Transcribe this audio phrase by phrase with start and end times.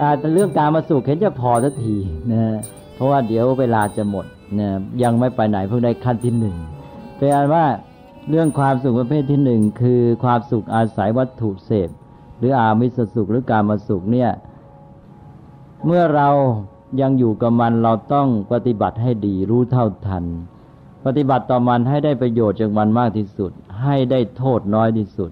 [0.00, 1.96] อาเรื่องการมาสุขเห็นจะพอสักที
[2.32, 2.58] นะ
[2.94, 4.26] เพราะว่าเดี๋ยวเวลาจะหมด
[4.58, 4.68] นะ
[5.02, 6.56] ยังไม่ไปไหนเพิ่งได้ขั้นที่หนึ่ง
[7.16, 7.64] เป็นอันว่า
[8.28, 11.88] เรื่องความสุขประเภทที่หนึ่งคือความสุขอาศัยวัตถุเสพ
[12.38, 14.30] หรืออามิสสุขหรือการมาสุขเนี่ย
[15.86, 16.28] เมื่อเรา
[17.00, 20.24] ยังอยู่กับมันเราต้องปฏิบัติให้ดีรู้เท่าทัน
[21.06, 23.50] ปฏิบัติต่อมันให้ได้ประโยชน์จากมันมากที่สุด
[23.82, 25.30] ให้ได้โทษน้อยที่สุด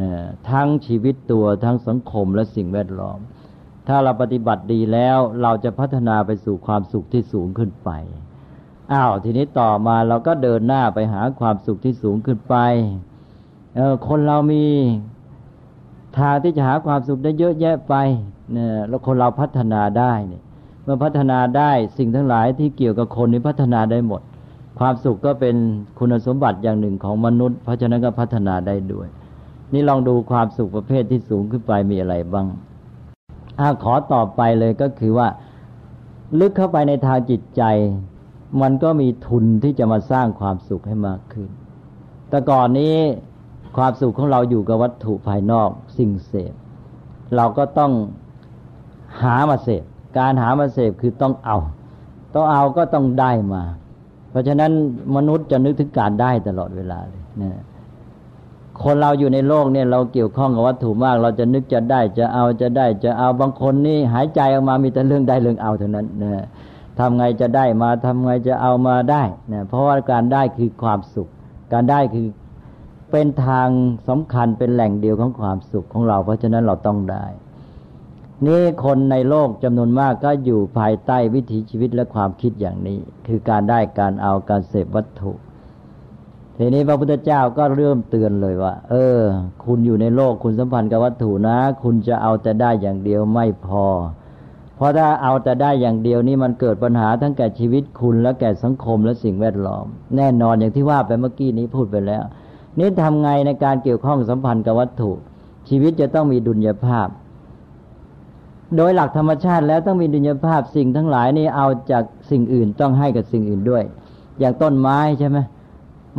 [0.00, 0.10] นะ
[0.50, 3.18] ทั้งชีวิตตัวทั้งสังคมและสิ่งแวดล้อม
[3.88, 7.90] ถ้าเราปฏิบัติดีแล้วเราจะพัฒนาไปสู่ความสุขที่สูงขึ้นไป
[8.92, 12.56] อ้าวทีนี้ต่อมาเราก็เดินหน้าไปหาความสุขที่สูงขึ้นไป
[13.76, 14.64] เออคนเรามี
[16.18, 17.94] ทางที่จะหาความสุขได้เยอะแยะไป
[18.52, 20.42] เนี่ยแล้วคนเราพัฒนาได้เนี่ย
[20.84, 24.22] เมื่อพัฒนาได้สิ่งทั้งหลายที่เกี่ยวกับคนนี้พัฒนาได้หมด
[24.78, 25.56] ความสุขก็เป็น
[25.98, 29.08] คุณสมบัติอย่างหนึ่งของมนุษย์ เพราะฉะนั้นก็พัฒนาได้ด้วย
[29.72, 32.46] นี่ลองดูความสุขประเภทที่สูงขึ้นไปมีอะไรบ้าง
[33.60, 35.28] อาขอต่อไปเลยก็คือว่า
[36.40, 37.62] ลึกเข้าไปในทางจิตใจ
[38.62, 41.48] มันก็มีทุนที่จะมาสร้างความสุขให้มากขึ้น
[42.28, 42.96] แต่ก่อนนี้
[43.76, 46.54] ความสุขของเราอยู่กับวัตถุภายนอกสิ่งเสพ
[47.36, 47.92] เราก็ต้อง
[49.22, 49.84] หามาเสพ
[50.18, 51.58] การหามาเสพคือต้องเอา
[52.34, 53.62] ต้องเอาก็ต้องได้มา
[54.30, 54.72] เพราะฉะนั้น
[55.16, 57.62] มนุษย์จะนึกถึงการได้ตลอดเวลาเลยนะ
[58.84, 66.44] คนเราอยู่ในโลกเนี่ยเราเกี่ยวข้องกับวัตถุมาก เราจะนึกจะได้จะเอาจะได้จะเอาบางคนนี่หายใจออกมามีแต่เรื่องได้เรื่องเอาเท่านั้นนะ
[66.98, 69.22] ทำไงจะได้มาทำไงจะเอามาได้
[69.52, 71.28] นะเพราะว่าการได้คือความสุข
[71.72, 72.26] การได้คือ
[73.10, 73.68] เป็นทาง
[74.08, 77.24] สำคัญเป็นแหล่งเดียวของความสุขของเรา เพราะฉะนั้นเราต้องได้
[78.46, 85.32] นี่คนในโลกจำนวนมากก็อยู่ภายใต้วิถีชีวิตและความคิดอย่างนี้ คือการได้การเอาการเสพวัตถุ
[86.58, 89.20] ทีนี้พระพุทธเจ้าก็เริ่มเตือนเลยว่า เออ
[89.64, 93.86] คุณอยู่ในโลกคุณสัมพันธ์กับวัตถุนะ คุณจะเอาแต่ได้อย่างเดียวไม่พอ
[94.76, 99.86] เพราะถ้าเอาแต่ได้อย่างเดียวนี่มันเกิดปัญหาทั้งแก่ชีวิตคุณและแก่สังคมและสิ่งแวดล้อม
[100.16, 102.24] แน่นอนอย่างที่ว่าไปเมื่อกี้นี้พูดไปแล้ว
[102.78, 105.10] นี่ทำไงในการเกี่ยวข้องสัมพันธ์กับวัตถุ
[105.68, 107.08] ชีวิตจะต้องมีดุลยภาพ
[108.76, 113.82] โดยหลักธรรมชาติแล้วต้องมีดุลยภาพสิ่งทั้งหลายนี่เอาจากสิ่งอื่นต้องให้กับสิ่งอื่นด้วย
[114.38, 115.38] อย่างต้นไม้ใช่ไหม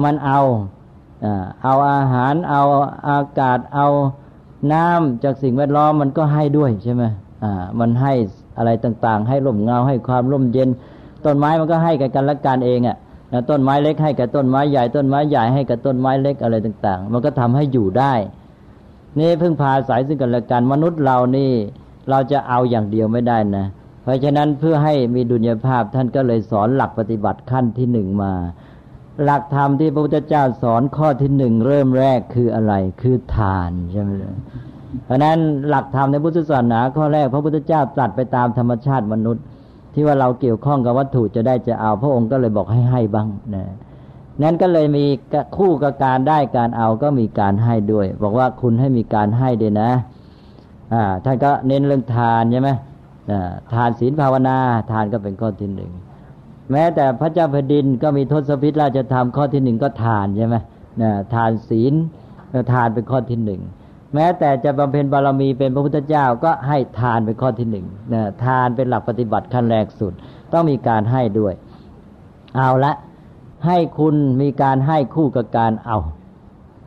[0.04, 0.40] มันเอา
[1.64, 2.62] เอาอาหารเอา
[3.10, 3.88] อากาศเอา
[4.74, 7.04] น้ำจากสิ่งแวดล้อมมันก็ให้ด้วยใช่ไหม
[7.44, 8.14] อ่ามันให้
[8.58, 10.70] อะไรต่างๆ ให้ร่มเงาให้ความร่มเย็น
[11.26, 12.98] ต้นไม้มันก็ให้กันกันละกันเองอะ่ะ
[13.50, 18.14] ต้นไม้เล็กให้กับต้นไม้ใหญ่ต้นไม้ใหญ่ให้กับต้นไม้เล็กอะไรต่าง ๆ มันก็ทำให้อยู่ได้
[19.20, 21.52] นี่พึ่งพาสายซึ่งกันและกันมนุษย์เรานี่
[22.10, 23.66] เราจะเอาอย่างเดียวไม่ได้นะ
[24.04, 28.34] เพราะฉะนั้นเพื่อให้มีดุลยภาพท่านก็เลยสอนหลักปฏิบัติขั้นที่หนึ่งมา
[29.24, 34.12] หลักธรรมที่พระพุทธเจ้าสอนข้อที่หนึ่งเริ่มแรกคืออะไร คือทานใช่ไหม
[35.06, 35.38] เพราะนั้น
[35.70, 39.44] หลักธรรมในพุทธศาสนาข้อแรกพระพุทธเจ้าตรัสไปตามธรรมชาติมนุษย์
[39.94, 43.66] ที่ว่าเราเกี่ยวข้องกับวัตถุจะได้จะเอา พระองค์ก็เลยบอกให้ให้บ้างนะ
[44.42, 45.06] นั้นก็เลยมี
[45.58, 49.92] คู่กับการได้การเอาก็มีการให้ด้วย บอกว่าคุณให้มีการให้ด้วยนะ
[50.94, 52.70] อ่าท่านก็เน้นเรื่องทานใช่ไหม
[53.74, 54.58] ทานศีลภาวนา
[54.92, 55.92] ทานก็เป็นข้อที่หนึ่ง
[56.72, 60.56] แม้แต่พระเจ้าแผ่นดินก็มีทศพิธราชธรรมข้อที่หนึ่งก็ทานใช่ไหม
[61.34, 61.94] ทานศีล
[62.74, 63.62] ทานเป็นข้อที่หนึ่ง
[64.16, 70.14] แม้แต่จะบำเพ็ญบารมีเป็นพระพุทธเจ้าก็ให้ทานเป็นข้อที่หนึ่งนะทานเป็นหลักปฏิบัติขั้นแรกสุด
[70.54, 71.54] ต้องมีการให้ด้วย
[72.56, 72.94] เอาละ
[73.66, 75.98] ให้คุณมีการให้คู่กับการเอา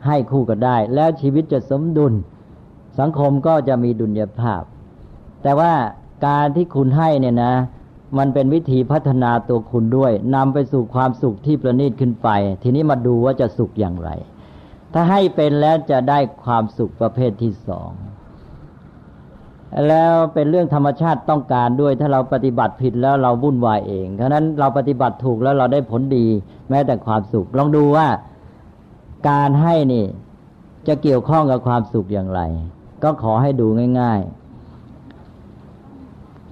[0.07, 2.13] ให้คู่ก็ได้ แล้วชีวิตจะสมดุล
[2.99, 4.63] สังคมก็จะมีดุลยภาพ
[5.43, 5.73] แต่ว่า
[6.27, 7.53] การที่คุณให้เนี่ยนะ
[8.17, 12.29] มันเป็นวิธีพัฒนาตัวคุณด้วยนำไปสู่ความสุขที่ประณีตขึ้นไป
[12.63, 14.09] ทีนี้มาดูว่าจะสุขอย่างไร
[14.93, 17.91] ถ้าให้เป็นแล้วจะได้ความสุขประเภทที่สอง
[19.87, 26.25] แล้วเป็นเรื่องธรรมชาติต้องการด้วย ถ้าเราปฏิบัติผิดแล้วเราวุ่นวายเองเพราะนั้นเราปฏิบัติถูกแล้วเราได้ผลดี
[26.69, 28.07] แม้แต่ความสุข ลองดูว่า
[29.29, 30.05] การให้นี่
[30.87, 32.41] จะเกี่ยวข้องกับความสุขอย่างไร
[33.03, 33.67] ก็ขอให้ดู
[33.99, 34.46] ง่าย ๆ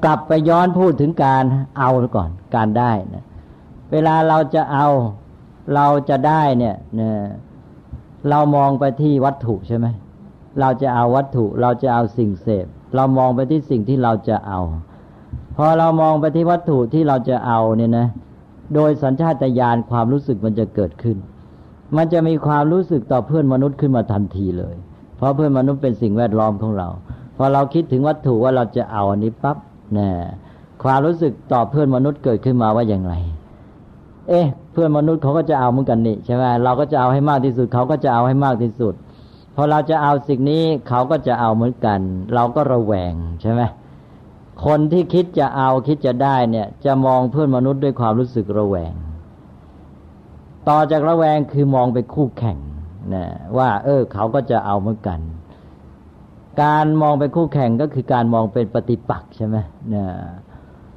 [0.03, 1.43] กลับไปย้อนพูดถึงการ
[1.79, 3.23] เอาก่อน การได้นะ
[3.91, 4.87] เวลาเราจะเอา
[5.75, 7.17] เราจะได้เนี่ยเนี่ย
[8.29, 9.87] เรามองไปที่วัตถุใช่ไหม
[10.59, 12.65] เราจะเอาวัตถุ เราจะเอาสิ่งเสพ
[12.95, 14.61] เรามองไปที่สิ่งที่เราจะเอา
[15.57, 18.07] พอเรามองไปที่วัตถุที่เราจะเอาเนี่ยนะ
[18.75, 21.17] โดยสัญชาตญาณความรู้สึกมันจะเกิดขึ้น
[21.97, 24.75] มันจะมีความรู้สึกต่อเพื่อนมนุษย์ขึ้นมาทันทีเลย
[25.17, 26.87] เพราะเพื่อนมนุษย์เป็นสิ่งแวดล้อมของเรา
[27.37, 29.57] พอเราคิดถึงวัตถุว่าเราจะเอาอันนี้ปั๊บ
[29.97, 30.11] นี่ย
[30.83, 33.13] ความรู้สึกต่อเพื่อนมนุษย์เกิดขึ้นมาว่าอย่างไร
[34.29, 38.93] เอ๊ะ เพื่อนมนุษย์เขาก็จะเอาเหมือนกันนี่ใช่ไหมเราก็จะเอาให้มากที่สุด เขาก็จะเอาให้มากที่สุด
[39.55, 41.99] พอเราจะเอาสิ่งนี้เขาก็จะเอาเหมือนกัน
[42.33, 43.61] เราก็ระแวงใช่ไหม
[44.65, 48.93] คนที่คิดจะเอาคิดจะได้เนี่ย จะมองเพื่อนมนุษย์ด้วยความรู้สึกระแวง
[50.69, 52.57] ต่อจากระแวงคือมองไปคู่แข่ง
[53.13, 53.25] นะ
[53.57, 55.19] ว่า เออ เขาก็จะเอาเหมือนกัน
[56.63, 59.57] การมองไปคู่แข่งก็คือการมองเป็นปฏิปักษ์ใช่ไหม
[59.89, 60.07] เนี่ย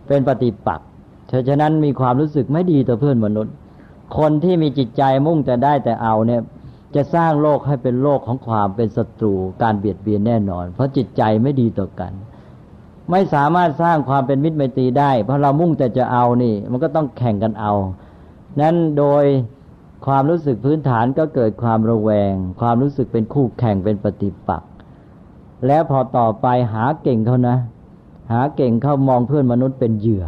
[0.09, 0.87] เป็นปฏิปักษ์
[1.49, 3.55] ฉะนั้นมีความรู้สึกไม่ดีต่อเพื่อนมนุษย์
[4.19, 6.43] คนที่มีจิตใจมุ่งแต่ได้แต่เอาเนี่ย
[6.95, 12.13] จะสร้างโลกให้เป็นโลกของความเป็นศัตรูการเบียดเบียนแน่นอน เพราะจิตใจไม่ดีต่อกัน
[13.11, 17.73] ไม่สามารถสร้างความเป็นมิตรไมตรีได้ เพราะเรามุ่งแต่จะเอานี่ มันก็ต้องแข่งกันเอา
[18.61, 19.25] นั้นโดย
[20.07, 24.68] ความรู้สึกพื้นฐานก็เกิดความระแวง ความรู้สึกเป็นคู่แข่งเป็นปฏิปักษ์
[25.67, 27.57] แล้วพอต่อไปหาเก่งเขานะ
[28.33, 30.25] หาเก่งเขามองเพื่อนมนุษย์เป็นเหยื่อ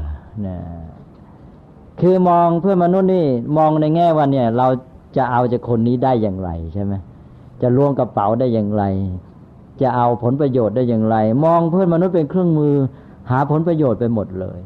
[0.47, 0.57] นะ
[2.01, 4.67] คือมองเพื่อนมนุษย์นี่มองในแง่ว่าเนี่ย เรา
[5.17, 6.95] จะเอาจากคนนี้ได้อย่างไรใช่ไหม
[7.63, 8.85] จะล่วงกระเป๋าได้อย่างไร
[9.81, 12.75] จะเอาผลประโยชน์ได้อย่างไร มองเพื่อนมนุษย์เป็นเครื่องมือ
[13.31, 14.59] หาผลประโยชน์ไปหมดเลย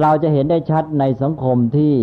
[0.00, 1.94] เราจะเห็นได้ชัดในสังคมที่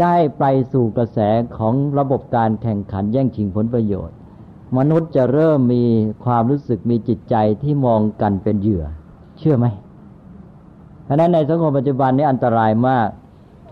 [0.00, 1.18] ได้ไปสู่กระแส
[1.58, 4.15] ของระบบการแข่งขันแย่งชิงผลประโยชน์
[4.78, 5.84] มนุษย์จะเริ่มมี
[6.24, 8.84] ความรู้สึกมีจิตใจที่มองกันเป็นเหยื่อ
[9.38, 9.66] เชื่อไหม
[11.04, 13.08] เพราะนั้นในสังคมปัจจุบันนี้อันตรายมาก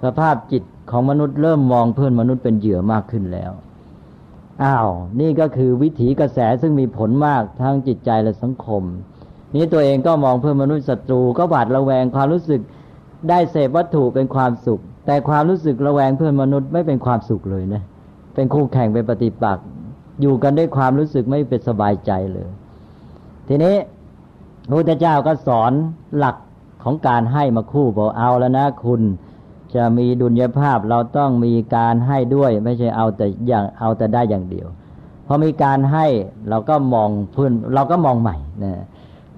[0.04, 3.52] สภาพจิตของมนุษย์เริ่มมองเพื่อนมนุษย์เป็นเหยื่อมากขึ้นแล้ว
[4.64, 4.88] อ้าว
[5.20, 8.82] นี่ก็คือวิถีกระแสซึ่งมีผลมากทั้งจิตใจและสังคม
[9.54, 12.60] นี้ตัวเองก็มองเพื่อนมนุษย์ศัตรูก็บาดระแวงความรู้สึก
[13.28, 17.82] ได้เสพวัตถุเป็นความสุข แต่ความรู้สึกระแวงเพื่อนมนุษย์ไม่เป็นความสุขเลยนะ
[18.34, 19.66] เป็นคู่แข่งเป็นปฏิปักษ์
[20.20, 22.48] อยู่กันด้วยความรู้สึกไม่เป็นสบายใจเลย
[23.48, 23.76] ทีนี้
[24.68, 25.72] พระพุทธเจ้าก็สอน
[26.16, 26.36] หลัก
[26.84, 29.02] ของการให้มาคู่บอกเอาแล้วนะคุณ
[29.74, 34.66] จะมีดุลยภาพเราต้องมีการให้ด้วย ไม่ใช่เอาแต่อย่างเอาแต่ได้อย่างเดียว
[35.26, 36.06] พอมีการให้
[36.48, 38.74] เราก็มองเพื่อนเราก็มองใหม่นะ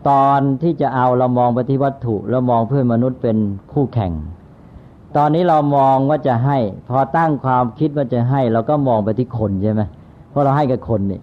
[0.08, 3.36] ตอนที่จะเอาเรามองไปที่วัตถุเรามองเพื่อนมนุษย์เป็น
[3.72, 4.12] คู่แข่ง
[5.16, 6.58] ตอนนี้เรามองว่าจะให้
[6.88, 9.82] พอตั้งความคิดว่าจะให้ เราก็มองไปที่คนใช่ไหม
[10.36, 11.20] ราะเราให้กับคนนี่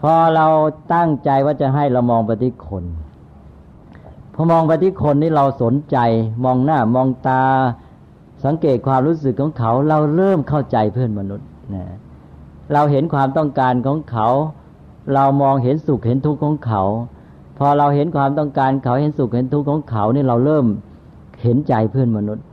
[0.00, 0.46] พอเรา
[0.94, 2.84] ตั้งใจว่าจะให้เรามองไปที่คน
[4.34, 5.96] พอมองไปที่คนนี่เราสนใจ
[6.44, 7.42] มองหน้ามองตา
[8.44, 11.84] สังเกตความรู้สึกของเขา เราเริ่มเข้าใจเพื่อนมนุษย์นะ
[12.72, 14.28] เราเห็นความต้องการของเขา
[15.14, 16.82] เรามองเห็นสุขเห็นทุกข์ของเขา
[17.58, 20.66] พอเราเห็นความต้องการเขาเห็นสุขเห็นทุกข์ของเขานี่เราเริ่ม
[21.42, 22.44] เห็นใจเพื่อนมนุษย์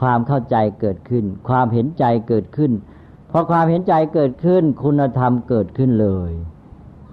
[0.00, 2.70] ความเข้าใจเกิดขึ้น ความเห็นใจเกิดขึ้น
[3.30, 6.32] พอความเห็นใจเกิดขึ้น คุณธรรมเกิดขึ้นเลย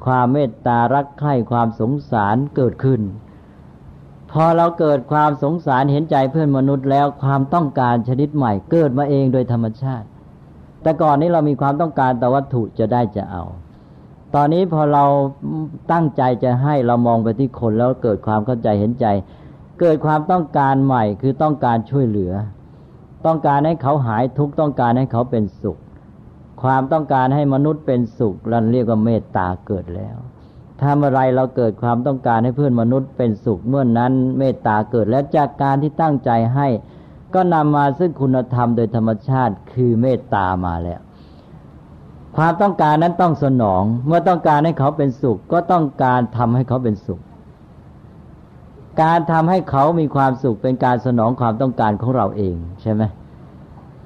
[0.05, 3.01] ความเมตตารักใคร่ความสงสารเกิดขึ้น
[4.31, 10.07] พอเราเกิดความสงสารเห็นใจเพื่อนมนุษย์แล้วความต้องการชนิดใหม่ เกิดมาเองโดยธรรมชาติ
[10.81, 13.43] แต่ก่อนนี้เรามีความต้องการแต่วัตถุจะได้จะเอา
[14.35, 15.05] ตอนนี้พอเรา
[15.91, 19.05] ตั้งใจจะให้เรามองไปที่คนแล้วเกิดความเข้าใจเห็นใจ
[19.79, 22.33] เกิดความต้องการใหม่คือต้องการช่วยเหลือ
[23.25, 25.77] ต้องการให้เขาหายทุกข์ต้องการให้เขาเป็นสุข
[26.61, 30.17] ความต้องการให้มนุษย์เป็นสุขเราเรียกว่าเมตตาเกิดแล้ว
[30.83, 36.67] ทำอะไรเราเกิดความต้องการให้เพื่อนมนุษย์เป็นสุขเมื่อนนั้น เมตตาเกิดและจากการที่ตั้งใจให้
[37.33, 40.99] ก็นำมาซึ่งคุณธรรมโดยธรรมชาติคือเมตตามาแล้ว
[42.37, 47.21] ความต้องการนั้นต้องสนอง เมื่อต้องการให้เขาเป็นสุข ก็ต้องการทำให้เขาเป็นสุข
[49.01, 53.03] การทำให้เขามีความสุขเป็นการสนองความต้องการของเราเองใช่ไหม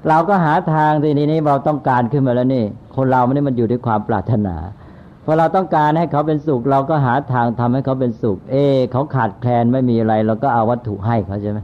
[0.08, 2.66] เราก็หาทางทีนี้เราต้องการขึ้นมาแล้วนี่
[2.96, 4.56] คนเราไม่ได้มันอยู่ด้วยความปรารถนา
[5.26, 8.56] พอเราต้องการให้เขาเป็นสุข เราก็หาทางทำให้เขาเป็นสุข เอ
[8.92, 11.60] เขาขาดแคลนไม่มีอะไร เราก็เอาวัตถุให้เขาใช่ไหม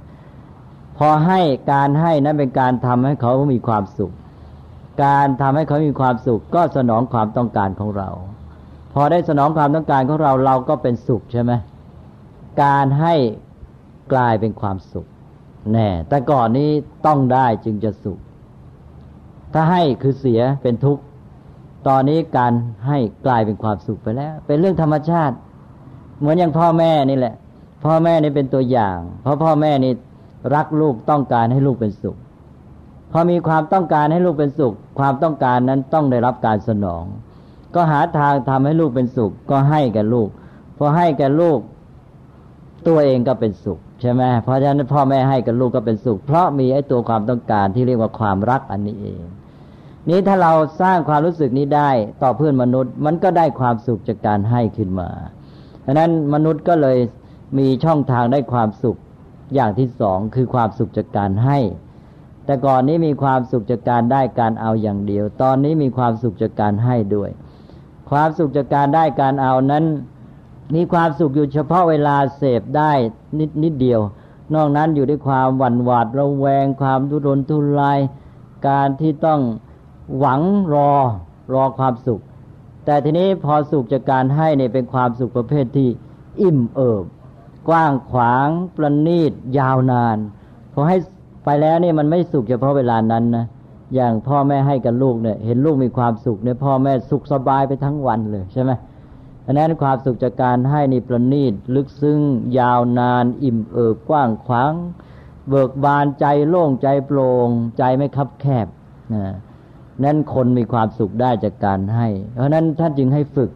[0.98, 1.39] พอให้
[1.72, 4.13] การให้นั้นเป็นการทำให้เขามีความสุข
[5.03, 8.10] การทำให้เขามีความสุข ก็สนองความต้องการของเรา
[8.94, 11.51] พอได้สนองความต้องการของเราเราก็เป็นสุขใช่ไหม
[12.63, 13.15] การให้
[14.13, 15.08] กลายเป็นความสุข
[15.74, 16.70] แน่ แต่ก่อนนี้
[17.06, 18.20] ต้องได้จึงจะสุข
[19.54, 21.01] ถ้าให้คือเสียเป็นทุกข์
[21.88, 22.54] ตอนนี้การ
[22.88, 25.36] ให้กลายเป็นความสุขไปแล้ว เป็นเรื่องธรรมชาติ
[26.20, 27.36] เหมือนอย่างพ่อแม่นี่แหละ
[27.86, 29.94] พ่อแม่นี่เป็นตัวอย่าง เพราะพ่อแม่นี่
[30.56, 32.18] รักลูกต้องการให้ลูกเป็นสุข
[33.12, 37.04] พอมีความต้องการให้ลูกเป็นสุข ความต้องการนั้นต้องได้รับการสนอง
[37.75, 40.30] ก็หาทางทำให้ลูกเป็นสุข ก็ให้แก่ลูก
[40.77, 41.60] พอให้แก่ลูก
[42.88, 49.22] ตัวเองก็เป็นสุข ใช่ไหมเพราะฉะนั้นพ่อแม่ให้กับลูกก็เป็นสุข เพราะมีไอ้ตัวความต้องการที่เรียกว่าความรักอันนี้เอง
[50.10, 51.89] นี้ถ้าเราสร้างความรู้สึกนี้ได้
[52.22, 55.10] ต่อเพื่อนมนุษย์ มันก็ได้ความสุขจากการให้ขึ้นมา
[55.86, 56.98] ดังนั้นมนุษย์ก็เลย
[57.58, 58.98] มีช่องทางได้ความสุข
[59.56, 61.60] อย่างที่สองคือความสุขจากการให้
[62.46, 67.30] แต่ก่อนนี้มีความสุขจากการได้การเอาอย่างเดียว ตอนนี้มีความสุขจากการให้ด้วย
[68.12, 69.84] ความสุขจากการได้การเอานั้น
[70.76, 72.92] มีความสุขอยู่เฉพาะเวลาเสพได้
[73.40, 74.02] นิดนิดเดียว
[74.54, 78.00] นอกนั้นอยู่ด้วยความหวั่นหวาดระแวงความทุรนทุราย
[78.68, 79.42] การที่ต้อง
[80.18, 80.42] หวัง
[80.74, 80.92] รอ
[81.54, 82.22] รอความสุข
[82.86, 85.90] แต่ทีนี้พอสุขจากการให้เนี่ยเป็นความสุขประเภทที่
[86.42, 87.06] อิ่มเอิบ
[87.70, 90.18] กว้างขวางประณีตยาวนาน
[90.74, 90.98] พอให้
[91.46, 93.46] ไปแล้วนี่มันไม่สุขเฉพาะเวลานั้นนะ
[93.96, 98.72] อย่างพ่อแม่ให้กับลูกเนี่ย เห็นลูกมีความสุขเนี่ยพ่อแม่สุขสบายไปทั้งวันเลยใช่ไหม
[99.48, 102.20] อันนั้นความสุขจากการให้นี่ประณีตลึกซึ้ง
[102.60, 104.74] ยาวนาน อิ่มเอิบกว้างขวาง
[105.50, 108.68] เบิกบานใจโล่งใจโปร่งใจไม่คับแคบ
[109.13, 109.24] นะ
[110.04, 113.50] นั้นคนมีความสุขได้จากการให้ เพราะนั้นท่านจึงให้ฝึก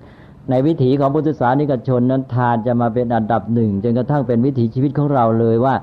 [0.50, 5.76] ในวิถีของพุทธศาสนิกชนนั้นทานจะมาเป็นอันดับหนึ่งจนกระทั่งเป็นวิถีชีวิตของเราเลยว่า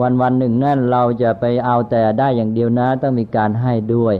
[0.00, 4.14] วันวันหนึ่งนั่นเราจะไปเอาแต่ได้อย่างเดียวนะ ต้องมีการให้ด้วย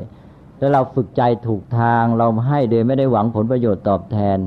[0.59, 4.39] แล้วเราฝึกใจถูกทางเราให้โดยไม่ได้หวังผลประโยชน์ตอบแทน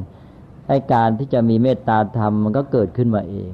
[0.68, 3.52] ให้การที่จะมีเมตตาธรรมมันก็เกิดขึ้นมาเอง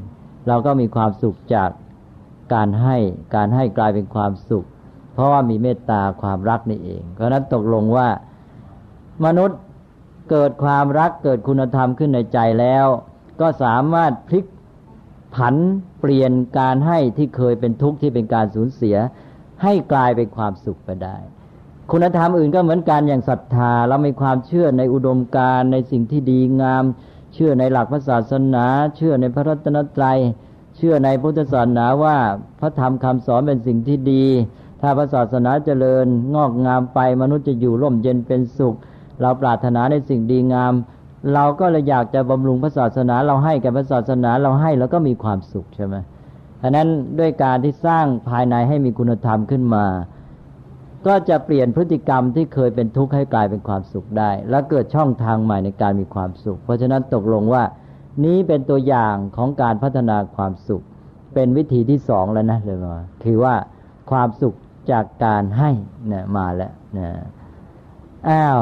[0.47, 1.69] เราก็มีความสุขจาก
[2.53, 2.97] การให้
[3.35, 4.67] การให้กลายเป็นความสุข
[5.13, 8.09] เพราะว่ามีเมตตาความรักนี่เอง เพราะนั้นตกลงว่า
[9.25, 9.59] มนุษย์
[10.31, 12.87] เกิดความรักเกิดคุณธรรมขึ้นในใจแล้ว
[13.41, 14.45] ก็สามารถพลิก
[15.35, 15.55] ผัน
[15.99, 18.97] เปลี่ยนการให้ที่เคยเป็นทุกข์ที่เป็นการสูญเสีย
[19.63, 21.17] ให้กลายเป็นความสุขไปได้
[21.91, 26.83] คุณธรรมอื่นก็เหมือนกันอย่างศรัทธา เรามีความเชื่อในอุดมการในสิ่งที่ดีงาม
[27.33, 30.19] เชื่อในหลักพระศาสนา เชื่อในพระรัตนตรัย
[30.77, 32.17] เชื่อในพุทธศาสนาว่า
[32.59, 34.25] พระธรรมคำสอนเป็นสิ่งที่ดี
[34.81, 38.75] ถ้าพระศาสนาเจริญงอกงามไปมนุษย์จะอยู่ร่มเย็นเป็นสุข
[39.21, 40.73] เราปรารถนาในสิ่งดีงาม
[41.33, 45.95] เราก็เลยอยากจะบำรุงพระศาสนา เราให้แก่พระศาสนาเราให้แล้วก็มีความสุขใช่ไหม
[46.61, 46.87] ฉะนั้น
[47.19, 49.85] ด้วยการที่สร้างภายในให้มีคุณธรรมขึ้นมา
[51.07, 57.63] ก็จะเปลี่ยนพฤติกรรมที่เคยเป็นทุกข์ให้กลายเป็นความสุขได้ และเกิดช่องทางใหม่ในการมีความสุข เพราะฉะนั้นตกลงว่า
[58.25, 60.83] นี้เป็นตัวอย่างของการพัฒนาความสุข
[61.33, 63.55] เป็นวิธีที่สองแล้วนะเลยมาคือว่า
[64.11, 64.53] ความสุข
[64.91, 65.69] จากการให้
[66.11, 67.09] นี่ยมาแล้วนะ
[68.29, 68.61] อ้าว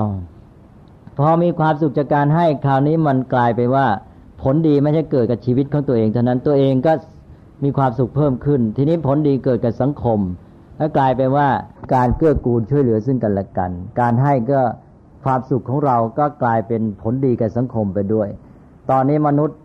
[1.17, 3.87] พอมีความสุขจากการให้คราวนี้มันกลายไปว่า
[4.41, 6.93] ผลดีไม่ใช่เกิดกับชีวิตของตัวเองเท่านั้นตัวเองก็
[7.63, 10.19] มีความสุขเพิ่มขึ้น ทีนี้ผลดีเกิดกับสังคม
[10.81, 11.47] แล้วกลายไปว่า
[11.95, 14.61] การเกื้อกูลช่วยเหลือซึ่งกันและกัน การให้ก็
[15.25, 18.29] ความสุขของเราก็กลายเป็นผลดีกับสังคมไปด้วย
[18.89, 19.59] ตอนนี้มนุษย์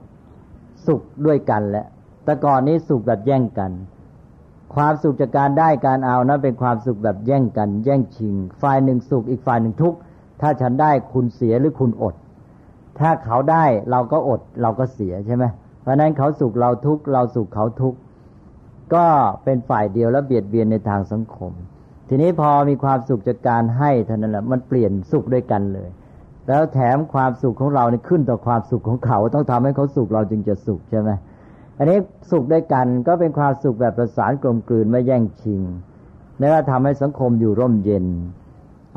[0.86, 1.86] สุขด้วยกันแล้ว
[2.24, 3.70] แต่ก่อนนี้สุขแบบแย่งกัน
[4.74, 9.98] ความสุขจากการได้การเอานั้นเป็นความสุขแบบแย่งกัน แย่งชิง ฝ่ายหนึ่งสุขอีกฝ่ายหนึ่งทุกข์
[10.40, 12.14] ถ้าฉันได้คุณเสียหรือคุณอด
[12.98, 15.44] ถ้าเขาได้เราก็อดเราก็เสียใช่ไหม
[15.82, 17.98] เพราะนั้นเขาสุขเราทุกข์เราสุขเขาทุกข์
[18.94, 19.06] ก็
[19.44, 21.52] เป็นฝ่ายเดียวแล้วเบียดเบียนในทางสังคม
[22.08, 25.88] ทีนี้พอมีความสุขจากการให้เท่านั้นแหละมันเปลี่ยนสุขด้วยกันเลย
[26.48, 31.10] แล้วแถมความสุขของเราเนี่ขึ้นต่อความสุขของเขา ต้องทำให้เขาสุขเราจึงจะสุขใช่ไหม
[31.78, 31.98] อันนี้
[32.30, 35.62] สุขด้วยกันก็เป็นความสุขแบบประสานกลมกลืนไม่แย่งชิง
[36.38, 38.06] และทำให้สังคมอยู่ร่มเย็น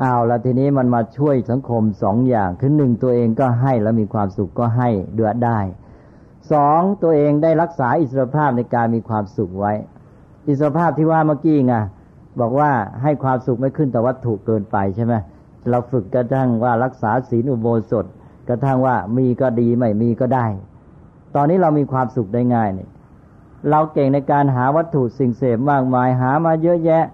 [0.00, 5.58] เอาละทีนี้มันมาช่วยสังคมสองอย่างคือหนึ่งตัวเองก็ให้แล้วมีความสุขก็ให้เดือดได้
[6.52, 9.72] สองตัวเองได้รักษาอิสรภาพในการมีความสุขไว้
[10.48, 11.74] อิสรภาพที่ว่าเมื่อกี้ไง
[12.40, 12.70] บอกว่า
[13.02, 15.14] ให้ความสุขไม่ขึ้นแต่วัตถุเกินไปใช่ไหม
[15.70, 18.06] เราฝึกกระทั่งว่ารักษาศีลอุโบสถ
[18.48, 20.46] กระทั่งว่ามีก็ดีไม่มีก็ได้
[21.34, 22.90] ตอนนี้เรามีความสุขได้ง่ายเนี่ย
[23.70, 27.04] เราเก่งในการหาวัตถุสิ่งเสพมากมายหามาเยอะแยะ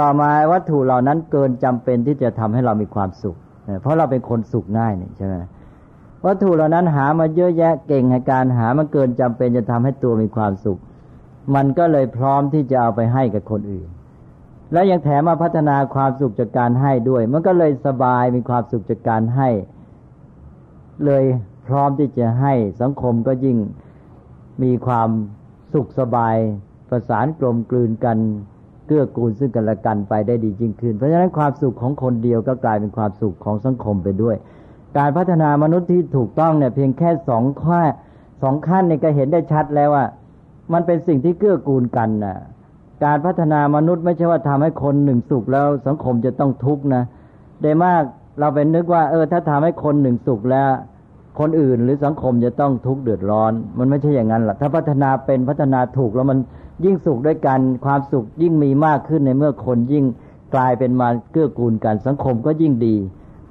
[0.00, 3.36] ต่อมาวัตถุเหล่านั้นเกินจำเป็นที่จะทำให้เรามีความสุข
[3.82, 5.34] เพราะเราเป็นคนสุขง่ายเนี่ยใช่ไหม
[6.26, 10.80] วัตถุเหล่านั้นหามาเยอะแยะเก่งในการหามันเกินจำเป็นจะทำให้ตัวมีความสุข
[11.54, 13.88] มันก็เลยพร้อมที่จะเอาไปให้กับคนอื่น
[14.72, 19.48] แล้วยังแถมมาพัฒนาความสุขจากการให้ด้วย มันก็เลยสบายมีความสุขจากการให้
[21.06, 21.24] เลย
[21.66, 23.58] พร้อมที่จะให้สังคมก็ยิ่ง
[24.62, 25.08] มีความ
[25.72, 26.36] สุขสบาย
[26.88, 28.18] ประสานกลมกลืนกัน
[28.86, 34.36] เกื้อกูลซึ่งกันและกันไปได้ดียิ่งขึ้น เพราะฉะนั้นความสุขของคนเดียวก็กลายเป็นความสุขของสังคมไปด้วย
[34.98, 37.80] การพัฒนามนุษย์ที่ถูกต้องเนี่ยเพียงแค่สองข้อ
[38.42, 40.04] สองขั้นเนี่ยก็เห็นได้ชัดแล้วว่า
[40.72, 42.36] มันเป็นสิ่งที่เกื้อกูลกันนะ
[43.04, 47.02] การพัฒนามนุษย์ไม่ใช่ว่าทำให้คนหนึ่งสุขแล้วสังคมจะต้องทุกข์นะ
[47.62, 48.02] ได้มาก
[48.40, 50.70] เราเป็นนึกว่า เออ ถ้าทำให้คนหนึ่งสุขแล้ว
[51.38, 56.38] คนอื่นหรือสังคมจะต้องทุกข์เดือดร้อน มันไม่ใช่อย่างนั้นหรอกถ้าพัฒนาเป็นพัฒนาถูกแล้วมัน
[56.84, 60.04] ยิ่งสุขด้วยกันความสุขยิ่งมีมากขึ้นในเมื่อคนยิ่ง
[60.54, 62.96] กลายเป็นมาเกื้อกูลกันสังคมก็ยิ่งดี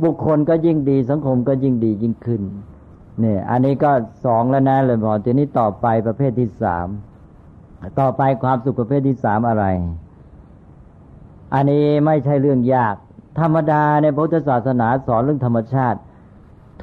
[0.02, 2.42] บุคคลก็ยิ่งดีสังคมก็ยิ่งดียิ่งขึ้น
[3.20, 3.92] เนี่ยอันนี้ก็
[4.26, 6.88] สองแล้วนะเลยบอทีนี้ต่อไปประเภทที่สาม
[8.00, 9.66] ต่อไปความสุขประเภทที่สามอะไร
[11.54, 12.96] อันนี้ไม่ใช่เรื่องยาก
[13.40, 16.00] ธรรมดาในพุทธศาสนาสอนเรื่องธรรมชาติ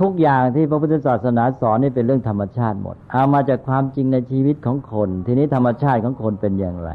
[0.00, 6.90] ทุกอย่างที่พระพุทธศาสนาสอนนี่เป็นเรื่องธรรมชาติหมด เอามาจากความจริงในชีวิตของคน ทีนี้ธรรมชาติของคนเป็นอย่างไร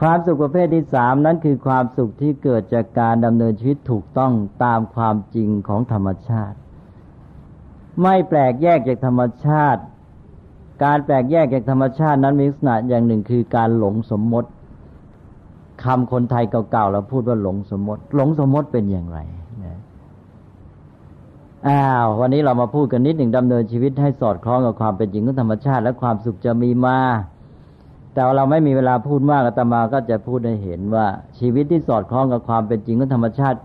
[0.00, 4.32] ความสุขประเภทที่สามนั้นคือความสุขที่เกิดจากการดำเนินชีวิตถูกต้อง
[4.64, 6.56] ตามความจริงของธรรมชาติ
[8.02, 9.82] ไม่แปลกแยกจากธรรมชาติ
[10.84, 14.48] การแปลกแยกจากธรรมชาตินั้นมีลักษณะอย่างหนึ่งคือการหลงสมมติ
[15.84, 19.18] คำคนไทยเก่าๆเราพูดว่าหลงสมมติ หลงสมมติเป็นอย่างไร
[21.68, 26.98] อ้าววันนี้เรามาพูดกันนิดหนึ่งดำเนินชีวิตให้สอดคล้องกับความเป็นจริงของธรรมชาติ และความสุขจะมีมา
[28.16, 31.06] แต่เราไม่มีเวลาพูดมากอาตมาก็จะพูดให้เห็นว่า
[31.38, 33.58] ชีวิตที่สอดคล้องกับความเป็นจริงของธรรมชาติ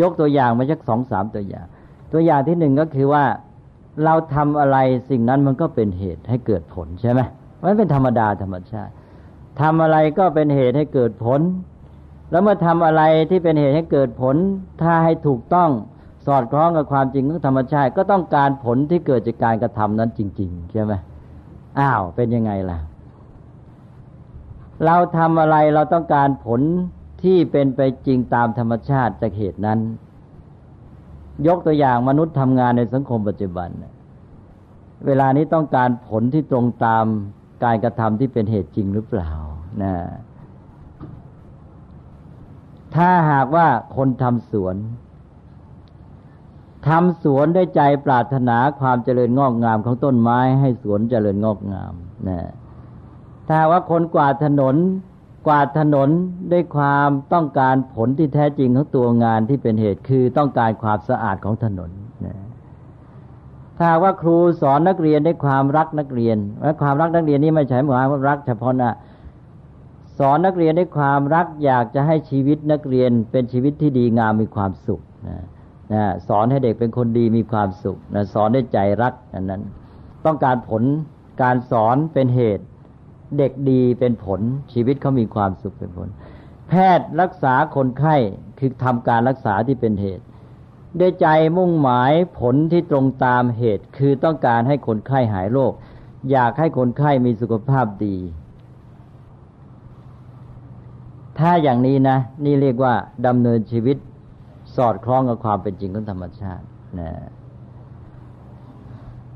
[0.00, 1.66] ยกตัวอย่างมาสักสองสามตัวอย่าง
[2.12, 3.24] ตัวอย่างที่หนึ่งก็คือว่า
[4.04, 4.76] เราทำอะไร
[5.10, 7.20] สิ่งนั้นมันก็เป็นเหตุให้เกิดผลใช่ไหม
[7.62, 8.92] มันเป็นธรรมดาธรรมชาติ
[9.60, 11.40] ทำอะไรก็เป็นเหตุให้เกิดผล
[12.30, 14.36] แล้วเมื่อทำอะไรที่เป็นเหตุให้เกิดผล
[14.82, 15.70] ถ้าให้ถูกต้อง
[16.26, 20.92] สอดคล้องกับความจริงของธรรมชาติ ก็ต้องการผลที่เกิดจากการกระทำนั้นจริง ๆ ใช่ไหม
[21.78, 22.78] อ้าวเป็นยังไงล่ะ
[24.84, 26.60] เราทำอะไรเราต้องการผล
[27.22, 29.78] ที่เป็นไปจริงตามธรรมชาติจากเหตุนั้น
[31.46, 33.68] ยกตัวอย่างมนุษย์ทำงานในสังคมปัจจุบัน
[35.06, 37.04] เวลานี้ต้องการผลที่ตรงตาม
[37.64, 39.30] การกระทำที่เป็นเหตุจริงหรือเปล่า
[39.82, 39.94] นะ
[42.94, 43.66] ถ้าหากว่า
[43.96, 44.76] คนทำสวน
[46.88, 51.94] ทำสวนด้วยใจปรารถนาความเจริญงอกงามของต้นไม้ให้สวนเจริญงอกงาม
[52.28, 52.38] นะ
[53.48, 54.76] ถ้าว่าคนกวาดถนน
[55.46, 56.08] กวาดถนน
[56.52, 61.90] ด้วยความต้องการผลที่แท้จริงของตัวงานที่เป็นเหตุคือต้องการความสะอาดของถนน
[62.26, 62.36] นะ
[63.78, 68.92] ถ้าว่าครูสอนนักเรียนด้วยความรักนักเรียนและความรักนักเรียนนี้ไม่ใช่หมายว่ารักเฉพาะนะ
[70.18, 75.38] สอนนักเรียนด้วยความรักอยากจะให้ชีวิตนักเรียนเป็นชีวิตที่ดีงามมีความสุขนะ
[75.92, 79.62] นะสอนให้เด็กเป็นคนดีมีความสุขนะสอนด้วยใจรักอันนั้น
[80.24, 80.82] ต้องการผล
[81.42, 82.64] การสอนเป็นเหตุ
[83.38, 84.40] เด็กดีเป็นผล
[84.72, 86.08] ชีวิตเขามีความสุขเป็นผล
[86.68, 88.16] แพทย์รักษาคนไข้
[88.58, 90.24] คือทำการรักษาที่เป็นเหตุ
[91.00, 95.72] ด้วยใจมุ่งหมายผลที่ตรงตามเหตุ คือต้องการให้คนไข้หายโรค
[96.30, 98.16] อยากให้คนไข้มีสุขภาพดี
[101.38, 102.94] ถ้าอย่างนี้นะ นี่เรียกว่า
[103.26, 103.96] ดำเนินชีวิต
[104.76, 106.64] สอดคล้องกับความเป็นจริงของธรรมชาติ
[107.00, 107.10] นะ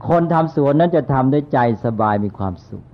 [0.08, 2.84] คนทำสวนนั้นจะทำด้วยใจสบายมีความสุข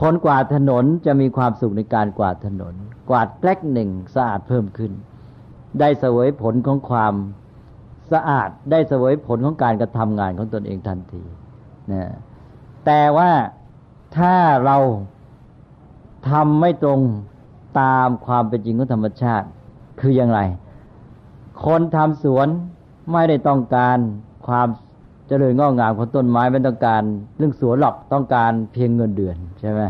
[0.00, 2.74] คนกวาดถนนจะมีความสุขในการกวาดถนน
[3.10, 4.92] กวาดแกล้หนึ่งสะอาดเพิ่มขึ้น
[5.80, 7.14] ได้เสวยผลของความ
[8.12, 11.22] สะอาด ได้เสวยผลของการกระทำงานของตนเองทันที
[11.92, 12.12] นะ
[12.86, 13.30] แต่ว่า
[14.16, 14.76] ถ้าเรา
[16.30, 17.00] ทำไม่ตรง
[17.80, 19.46] ตามความเป็นจริงของธรรมชาติ
[20.00, 20.40] คืออย่างไร
[21.64, 22.48] คนทำสวน
[23.12, 23.98] ไม่ได้ต้องการ
[24.46, 24.68] ความ
[25.28, 27.02] เจริญงอกงามของต้นไม้ไม่ต้องการ
[27.38, 29.82] เรื่องสวนหรอกต้องการเพียงเงินเดือนใช่ไหม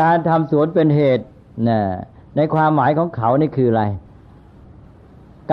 [0.00, 1.24] การทำสวนเป็นเหตุ
[1.68, 1.80] นะ
[2.36, 3.84] ในความหมายของเขานี่คืออะไร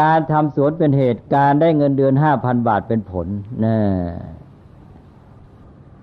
[0.02, 3.28] การทำสวนเป็นเหตุการได้เงินเดือนห้าพันบาทเป็นผล
[3.66, 3.78] นะ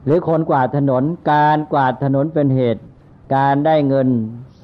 [0.04, 1.02] หรือคนกวาดถนน
[1.32, 2.82] การกวาดถนนเป็นเหตุ
[3.34, 4.08] การได้เงิน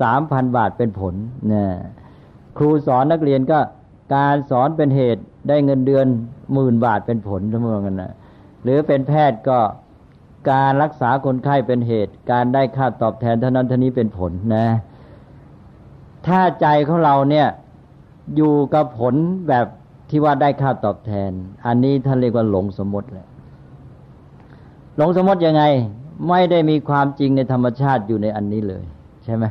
[0.01, 1.15] สามพันบาทเป็นผล
[1.53, 1.65] นะ
[2.57, 3.59] ครูสอนนักเรียนก็
[4.15, 6.07] การสอนเป็นเหตุ ได้เงินเดือน
[6.53, 8.13] หมื่นบาทเป็นผลทั้งหมดกันนะ
[8.63, 9.59] หรือเป็นแพทย์ก็
[10.51, 14.67] การรักษาคนไข้เป็นเหตุ การได้ค่าตอบแทนเท่านั้นเท่านี้เป็นผลนะ
[16.27, 17.47] ถ้าใจของเราเนี่ย
[18.37, 19.15] อยู่กับผล
[19.49, 19.67] แบบ
[20.11, 21.31] ที่ว่าได้ค่าตอบแทน
[21.67, 23.27] อันนี้ท่านเรียกว่าหลงสมมติเลย
[24.97, 25.63] หลงสมมติยังไง
[26.29, 28.85] ไม่ได้มีความจริงในธรรมชาติอยู่ในอันนี้เลย
[29.25, 29.45] ใช่ไหม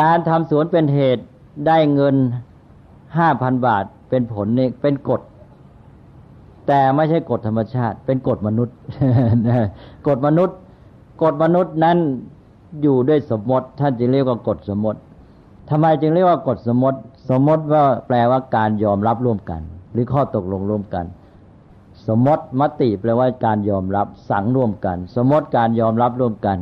[0.00, 1.24] การทำสวนเป็นเหตุ
[1.66, 2.16] ได้เงิน
[3.18, 5.20] ห้าพันบาท เป็นผลนี่เป็นกฎ
[6.66, 8.76] แต่ไม่ใช่กฎธรรมชาติ เป็นกฎมนุษย์
[10.08, 10.56] กฎมนุษย์
[11.22, 11.98] กฎมนุษย์นั้น
[12.82, 15.00] อยู่ด้วยสมมติ ท่านจึงเรียกว่ากฎสมมติ
[15.70, 16.98] ทำไมจึงเรียกว่ากฎสมมติ
[17.30, 19.60] สมมติว่าแปลว่าการยอมรับร่วมกัน
[19.92, 21.04] หรือข้อตกลงร่วมกัน
[22.06, 26.58] สมมติมติแปลว่าการยอมรับสั่งร่วมกัน สมมติการยอมรับร่วมกัน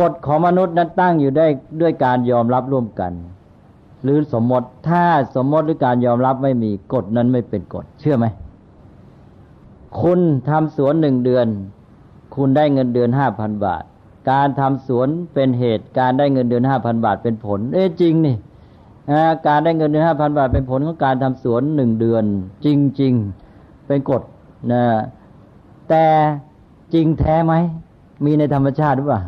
[0.00, 1.46] กฎของมนุษย์นั้นตั้งอยู่ได้
[1.80, 3.12] ด้วยการยอมรับร่วมกัน
[4.02, 5.04] หรือสมมติ ถ้า
[5.36, 8.26] สมมติหรือการยอมรับไม่มีกฎนั้นไม่เป็นกฎ เชื่อไหม
[10.00, 11.46] คุณทำสวนหนึ่งเดือน
[12.34, 13.82] คุณได้เงินเดือนห้าพันบาท
[14.30, 18.36] การทำสวนเป็นเหตุ การได้เงินเดือนห้าพันบาทเป็นผล เอ๊จริงนี่
[19.48, 22.24] การได้เงินเดือนห้าพันบาทเป็นผลของการทำสวนหนึ่งเดือน
[22.64, 22.66] จ
[23.00, 23.12] ริง
[23.50, 24.22] ๆ เป็นกฎ
[24.72, 24.84] นะ
[25.88, 26.04] แต่
[26.94, 27.54] จริงแท้ไหม
[28.24, 29.20] มีในธรรมชาติหรือเปล่า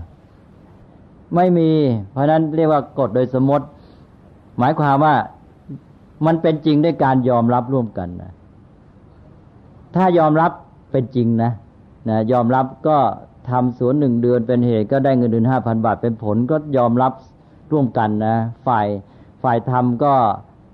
[1.35, 1.71] ไม่มี
[2.13, 3.67] เพราะนั้นเรียกว่ากฎโดยสมมติ
[4.59, 5.15] หมายความว่า
[6.27, 8.33] มันเป็นจริงด้วยการยอมรับร่วมกันนะ
[9.97, 10.51] ถ้ายอมรับ
[10.93, 11.53] เป็นจริงนะ
[12.09, 12.97] นะยอมรับก็
[13.51, 17.13] ทำสวนหนึ่งเดือนเป็นเหตุก็ได้เงินเดือนห้าพันบาทเป็นผลก็ยอมรับ
[17.73, 18.37] ร่วมกันนะ
[18.67, 18.87] ฝ่าย
[19.43, 20.15] ฝ่ายทำก็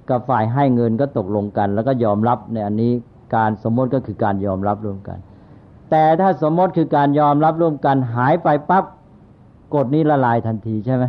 [0.08, 2.92] กับฝ่ายให้เงินก็ตกลงกัน แล้วก็ยอมรับในอันนี้
[3.34, 5.18] การสมมติก็คือการยอมรับร่วมกัน
[5.90, 8.84] แต่ถ้าสมมติคือการยอมรับร่วมกันหายไปปั๊บ
[9.74, 11.04] กฎนี้ละลายทันทีใช่ไหม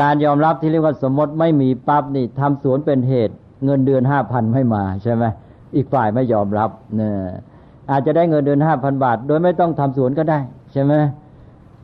[0.00, 5.24] การยอมรับที่เรียกว่าสมมติไม่มีปั๊บนี่ทำสวนเป็นเหตุ เงินเดือนห้าพันไม่มาใช่ไหม
[5.76, 7.14] อีกฝ่ายไม่ยอมรับเนี่ย
[7.90, 10.38] อาจจะได้เงินเดือนห้าพันบาท โดยไม่ต้องทำสวนก็ได้
[10.72, 10.92] ใช่ไหม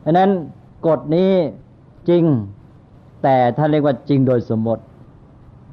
[0.03, 0.29] ดังนั้น
[0.87, 1.31] กฎนี้
[2.09, 2.23] จริง
[3.23, 4.83] แต่ท่านเรียกว่าจริงโดยสมมติ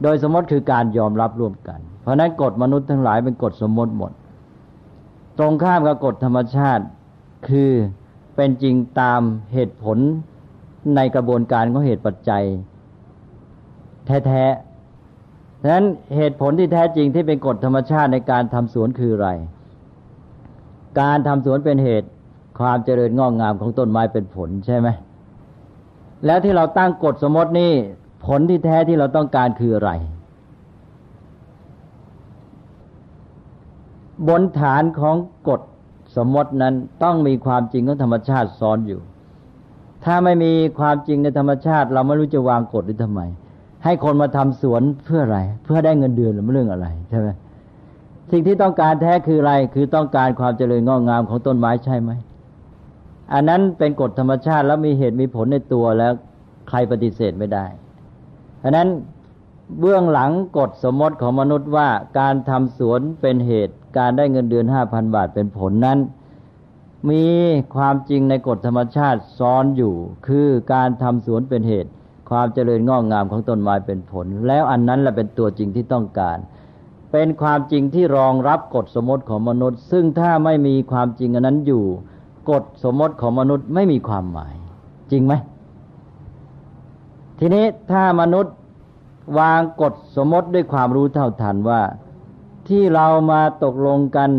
[0.02, 4.12] โดยสมมติคือการยอมรับร่วมกัน เพราะนั้นกฎมนุษย์ทั้งหลายเป็นกฎสมมติหมด
[5.38, 6.84] ตรงข้ามกับกฎธรรมชาติ
[7.48, 7.70] คือ
[8.36, 9.20] เป็นจริงตาม
[9.52, 9.98] เหตุผล
[10.94, 12.44] ในกระบวนการของเหตุปัจจัย
[14.26, 19.30] แท้ๆดังนั้นเหตุผลที่แท้จริงที่เป็นกฎธรรมชาติในการทำสวนคืออะไร
[21.00, 22.08] การทำสวนเป็นเหตุ
[22.58, 24.88] ความเจริญงอกงามของต้นไม้เป็นผลใช่ไหม
[26.26, 27.72] แล้วที่เราตั้งกฎสมมตินี่
[28.26, 29.90] ผลที่แท้ที่เราต้องการคืออะไร
[34.28, 35.16] บนฐานของ
[35.48, 35.60] กฎ
[36.16, 39.00] สมมตินั้นต้องมีความจริงของธรรมชาติซ้อนอยู่
[40.06, 43.20] ถ้าไม่มีความจริงในธรรมชาติ เราไม่รู้จะวางกฎหรือทำไม
[43.84, 47.28] ให้คนมาทำสวนเพื่ออะไร เพื่อได้เงินเดือนหรือเรื่องอะไรใช่ไหม
[48.30, 52.10] สิ่งที่ต้องการแท้คืออะไร คือต้องการความเจริญงอกงามของต้นไม้ใช่ไหม
[53.32, 56.12] อันนั้นเป็นกฎธรรมชาติแล้วมีเหตุมีผลในตัวแล้ว
[56.68, 57.66] ใครปฏิเสธไม่ได้
[58.64, 58.88] อันนั้น
[59.80, 61.88] เบื้องหลังกฎสมมติของมนุษย์ว่า
[62.18, 65.98] การทำสวนเป็นเหตุ การได้เงินเดือนห้าพันบาทเป็นผลนั้น
[67.10, 67.26] มี
[67.74, 69.94] ความจริงในกฎธรรมชาติซ้อนอยู่
[70.26, 71.90] คือการทำสวนเป็นเหตุ
[72.30, 76.38] ความเจริญงอกงามของต้นไม้เป็นผล แล้วอันนั้นแหละเป็นตัวจริงที่ต้องการ
[77.12, 81.84] เป็นความจริงที่รองรับกฎสมมติของมนุษย์ ซึ่งถ้าไม่มีความจริงอันนั้นอยู่
[82.50, 84.54] กฎสมมติของมนุษย์ไม่มีความหมาย
[85.12, 85.34] จริงไหม
[87.38, 88.54] ทีนี้ถ้ามนุษย์
[89.38, 91.82] วางกฎสมมติด้วยความรู้เท่าทันว่า
[92.68, 94.30] ที่เรามาตกลงกัน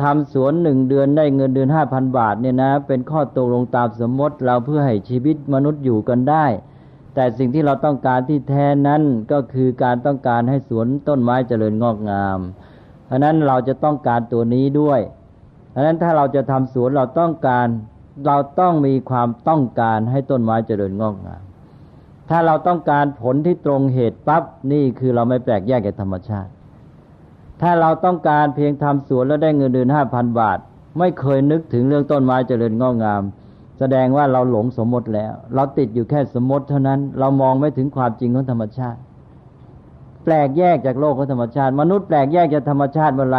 [0.00, 6.46] ทำสวนหนึ่งเดือนได้เงินเดือนห้าพันบาทเนี่ยนะ เป็นข้อตกลงตามสมมติเราเพื่อให้ชีวิตมนุษย์อยู่กันได้
[7.14, 9.02] แต่สิ่งที่เราต้องการที่แท้นั้น
[9.32, 12.38] ก็คือการต้องการให้สวนต้นไม้เจริญงอกงาม
[13.06, 15.00] เพราะนั้นเราจะต้องการตัวนี้ด้วย
[15.70, 17.66] เพราะนั้นถ้าเราจะทำสวนเราต้องการ
[18.26, 21.42] เราต้องมีความต้องการให้ต้นไม้เจริญงอกงาม
[22.30, 26.50] ถ้าเราต้องการผลที่ตรงเหตุปั๊บนี่คือเราไม่แปลกแยกกับธรรมชาติ
[27.62, 30.58] ถ้าเราต้องการเพียงทำสวนแล้วได้เงินเดือนห้าพันบาท
[30.98, 33.22] ไม่เคยนึกถึงเรื่องต้นไม้เจริญงอกงาม
[33.78, 39.00] แสดงว่าเราหลงสมมติแล้ว เราติดอยู่แค่สมมติเท่านั้น เรามองไม่ถึงความจริงของธรรมชาติ
[40.24, 43.38] แปลกแยกจากโลกของธรรมชาติ มนุษย์แปลกแยกจากธรรมชาติเมื่อไร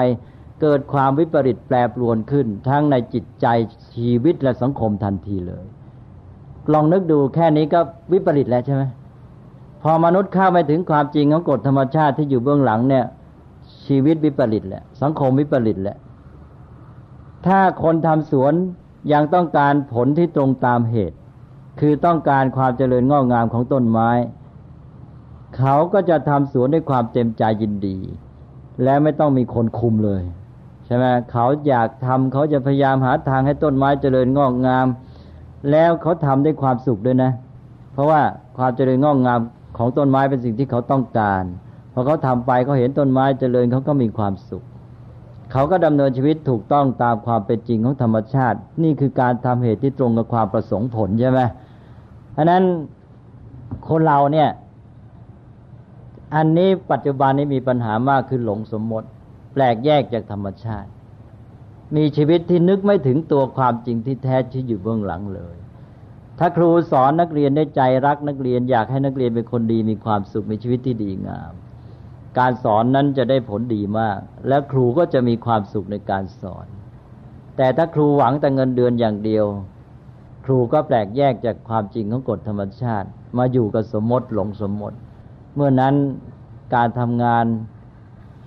[0.62, 3.48] เกิดความวิปริตแปรปรวนขึ้น ทั้งในจิตใจ
[3.94, 5.66] ชีวิตและสังคมทันทีเลย
[6.74, 7.80] ลองนึกดูแค่นี้ก็
[8.12, 8.84] วิปริตแล้วใช่ไหม
[9.84, 13.06] พอมนุษย์เข้าไปถึงความจริงของกฎธรรมชาติที่อยู่เบื้องหลังเนี่ย
[13.86, 15.98] ชีวิตวิปริตแหละ สังคมวิปริตแหละ
[17.46, 18.54] ถ้าคนทำสวน
[19.14, 21.18] ยังต้องการผลที่ตรงตามเหตุ
[21.80, 24.10] คือต้องการความเจริญงอกงามของต้นไม้
[25.58, 27.98] เขาก็จะทำสวนด้วยความเต็มใจยินดี
[28.84, 30.24] และไม่ต้องมีคนคุมเลย
[30.86, 34.88] ใช่ไหมเขาอยากทำเขาจะพยายามหาทางให้ต้นไม้เจริญงอกงาม
[35.72, 37.32] แล้วเขาทำด้วยความสุขด้วยนะ
[37.94, 38.22] เพราะว่า
[38.58, 39.40] ความเจริญงอกงาม
[39.78, 41.44] ของต้นไม้เป็นสิ่งที่เขาต้องการ
[41.94, 44.64] พอเขาทำไปเขาเห็นต้นไม้เจริญเขาก็มีความสุข
[45.52, 51.40] เขาก็ดำเนินชีวิตถูกต้องตามความเป็นจริงของธรรมชาติ นี่คือการทำเหตุที่ตรงกับความประสงค์ผลใช่ไหม
[52.34, 52.64] เพราะนั้น
[53.88, 54.50] คนเราเนี่ย
[56.36, 59.08] อันนี้ปัจจุบันนี้มีปัญหามากคือหลงสมมติ
[59.54, 60.90] แปลกแยกจากธรรมชาติ
[61.96, 65.56] มีชีวิตที่นึกไม่ถึงตัวความจริงที่แท้ที่อยู่เบื้องหลังเลย
[66.40, 71.54] ถ้าครูสอนนักเรียนได้ใจรักนักเรียน อยากให้นักเรียนเป็นคนดีมีความสุขมีชีวิตที่ดีงาม
[72.40, 74.18] การสอนนั้นจะได้ผลดีมาก
[74.48, 76.68] และครูก็จะมีความสุขในการสอน
[77.58, 79.46] แต่ถ้าครูหวังแต่เงินเดือนอย่างเดียว
[80.46, 84.98] ครูก็แปลกแยกจากความจริงของกฎธรรมชาติ มาอยู่กับสมมติหลงสมมติ
[85.56, 85.94] เมื่อนั้น
[86.76, 87.46] การทำงาน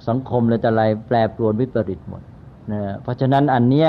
[0.09, 2.23] สังคมเลยแต่ไรแปรปรวนวิปริตหมด
[2.73, 3.89] นะเพราะฉะนั้นอันเนี้ย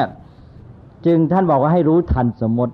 [1.06, 2.74] จึงท่านบอกว่าให้รู้ทันสมมติ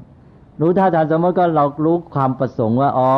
[0.62, 3.12] รู้ท่าทันสมมติก็เรารู้ความประสงค์ว่าอ๋อ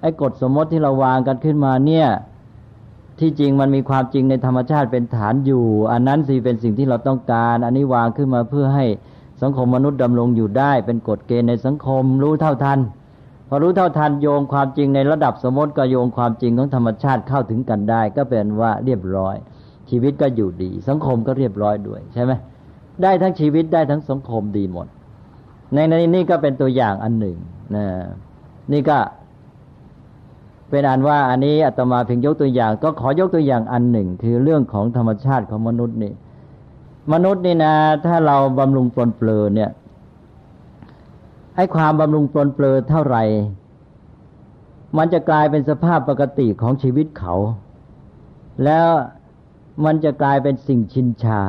[0.00, 2.08] ไอ้กฎสมมติที่เราวางกันขึ้นมาเนี่ย
[3.20, 8.86] ที่จริงมันมีความจริงในธรรมชาติเป็นฐานอยู่ อันนั้นสิเป็นสิ่งที่เราต้องการ อันนี้วางขึ้นมาเพื่อให้
[9.42, 12.78] สังคมมนุษย์ดำรงอยู่ได้ เป็นกฎเกณฑ์ในสังคมรู้เท่าทัน
[13.48, 19.36] พอรู้เท่าทันโยงความจริงในระดับสมมติก็โยงความจริงของธรรมชาติเข้าถึงกันได้ ก็เป็นว่าเรียบร้อย
[19.90, 22.32] ชีวิตก็อยู่ดี สังคมก็เรียบร้อยด้วยใช่ไหม
[23.02, 24.86] ได้ทั้งชีวิตได้ทั้งสังคมดีหมด
[25.74, 27.36] ในในนี้ก็เป็นตัวอย่างอันหนึ่ง
[27.76, 27.84] นะ
[28.72, 28.98] นี่ก็
[30.70, 36.12] เป็นอันว่าอันนี้อาตมาเพียงยกตัวอย่าง ก็ขอยกตัวอย่างอันหนึ่ง คือเรื่องของธรรมชาติของมนุษย์นี่
[37.12, 37.74] มนุษย์นี่นะ
[38.06, 39.70] ถ้าเราบำรุงปลนเปลือเนี่ย
[41.56, 43.24] ให้ความบำรุงปลนเปลือเท่าไหร่
[44.98, 47.34] มันจะกลายเป็นสภาพปกติของชีวิตเขา
[48.64, 48.88] แล้ว
[49.84, 51.42] มันจะกลายเป็นสิ่งชินชา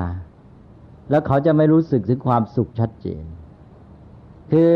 [1.09, 3.23] แล้วเขาจะไม่รู้สึกถึงความสุขชัดเจน
[4.51, 4.71] คือ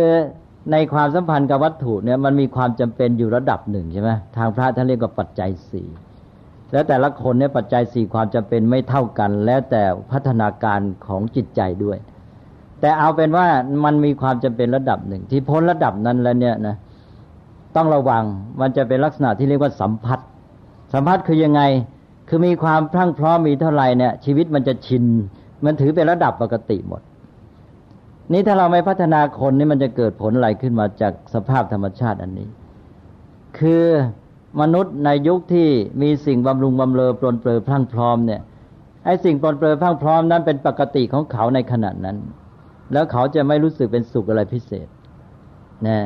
[0.72, 5.88] ในความสัมพันธ์กับวัตถุเนี่ยมันมีความจำเป็นอยู่ระดับหนึ่งใช่ไหมทางพระท่านเรียกว่าปัจจัยสี่
[6.72, 11.98] แล้วแต่ละคนเนี่ยปัจจัยสี่ความจำเป็นไม่เท่ากัน แล้วแต่พัฒนาการของจิตใจด้วย
[12.82, 13.48] แต่เอาเป็นว่า
[13.86, 16.76] มันมีความจำเป็นระดับหนึ่ง ที่พ้นระดับนั้นแล้วเนี่ยนะ
[17.76, 18.24] ต้องระวัง
[18.62, 20.20] มันจะเป็นลักษณะที่เรียกว่าสัมผัส
[20.94, 21.62] สัมผัสคือยังไง
[22.30, 25.06] คือมีความพรั่งพร้อมมีเท่าไหร่เนี่ยชีวิตมันจะชิน
[25.66, 27.02] มันถือเป็นระดับปกติหมด
[28.32, 32.50] นี่ถ้าเราไม่พัฒนาคนนี่มันจะเกิดผลอะไรขึ้นมาจากสภาพธรรมชาติอันนี้
[33.60, 33.86] คือ
[34.62, 35.70] มนุษย์ในยุคที่
[36.02, 38.42] มีสิ่งบำรุงบำเรอปลนเปลือพรั่งพร้อมเนี่ย
[39.06, 42.18] ไอ้สิ่งปลนเปลือพรั่งพร้อมนั้นเป็นปกติของเขาในขณะนั้น
[42.94, 44.88] แล้วเขาจะไม่รู้สึกเป็นสุขอะไรพิเศษ
[45.88, 46.00] นะ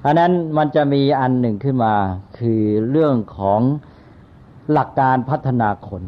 [0.00, 1.94] เพราะนั้นมันจะมีอันหนึ่งขึ้นมา
[2.38, 3.60] คือเรื่องของ
[4.72, 6.02] หลักการพัฒนาคน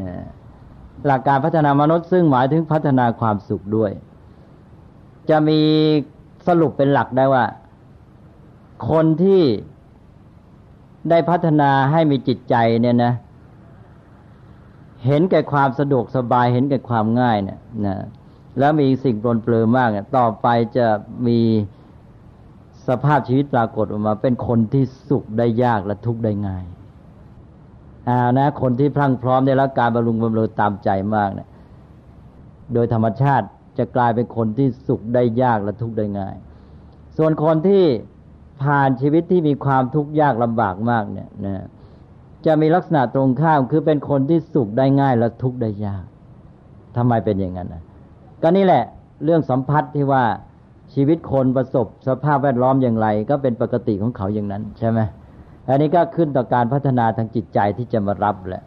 [0.00, 0.12] นะ
[1.06, 3.90] หลักการพัฒนามนุษย์ซึ่งหมายถึงพัฒนาความสุขด้วย
[5.30, 5.60] จะมี
[6.46, 7.44] สรุปเป็นหลักได้ว่า
[8.90, 9.42] คนที่
[11.10, 13.12] ได้พัฒนาให้มีจิตใจเนี่ยนะ
[15.06, 17.96] เห็นแก่ความสะดวกสบายเห็นแก่ความง่ายเนี่ยนะ
[18.58, 20.86] แล้วมีสิ่งปลนเปลือมากเนี่ยต่อไปจะ
[21.26, 21.40] มี
[22.88, 26.64] สภาพชีวิตปรากฏออกมา เป็นคนที่สุขได้ยากและทุกข์ได้ง่าย
[28.08, 31.48] อ่านะคนที่พรั่งพร้อมได้รับการบำรุงบำเรอตามใจมากเนะี่ย
[32.74, 33.46] โดยธรรมชาติ
[33.78, 36.34] จะกลายเป็นคนที่สุขได้ยากและทุกข์ได้ง่าย
[37.16, 37.84] ส่วนคนที่
[38.62, 41.64] ผ่านชีวิตที่มีความทุกข์ยากลำบากมากเนี่ยนะ
[42.46, 46.04] จะมีลักษณะตรงข้ามคือเป็นคนที่สุขได้ง่ายและทุกข์ได้ยาก
[46.96, 47.82] ทำไมเป็นอย่างนั้นนะ
[48.42, 48.84] ก็นี่แหละ
[49.24, 50.24] เรื่องสัมพัทธ์ที่ว่า
[50.94, 55.00] ชีวิตคนประสบสภาพแวดล้อมอย่างไร ก็เป็นปกติของเขาอย่างนั้น ใช่ไหม
[55.68, 58.64] อันนี้ก็ขึ้นต่อการพัฒนาทางจิตใจที่จะมารับแหละ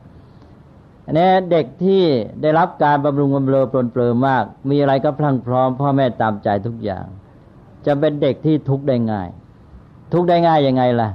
[1.06, 2.02] อันนี้เด็กที่
[2.42, 7.06] ได้รับการบำรุงบำเรอปลนเปลือมาก มีอะไรก็พลังพร้อม พ่อแม่ตามใจทุกอย่าง
[7.86, 9.28] จะเป็นเด็กที่ทุกได้ง่าย
[10.14, 11.10] ทุกได้ง่ายยังไงล่ะ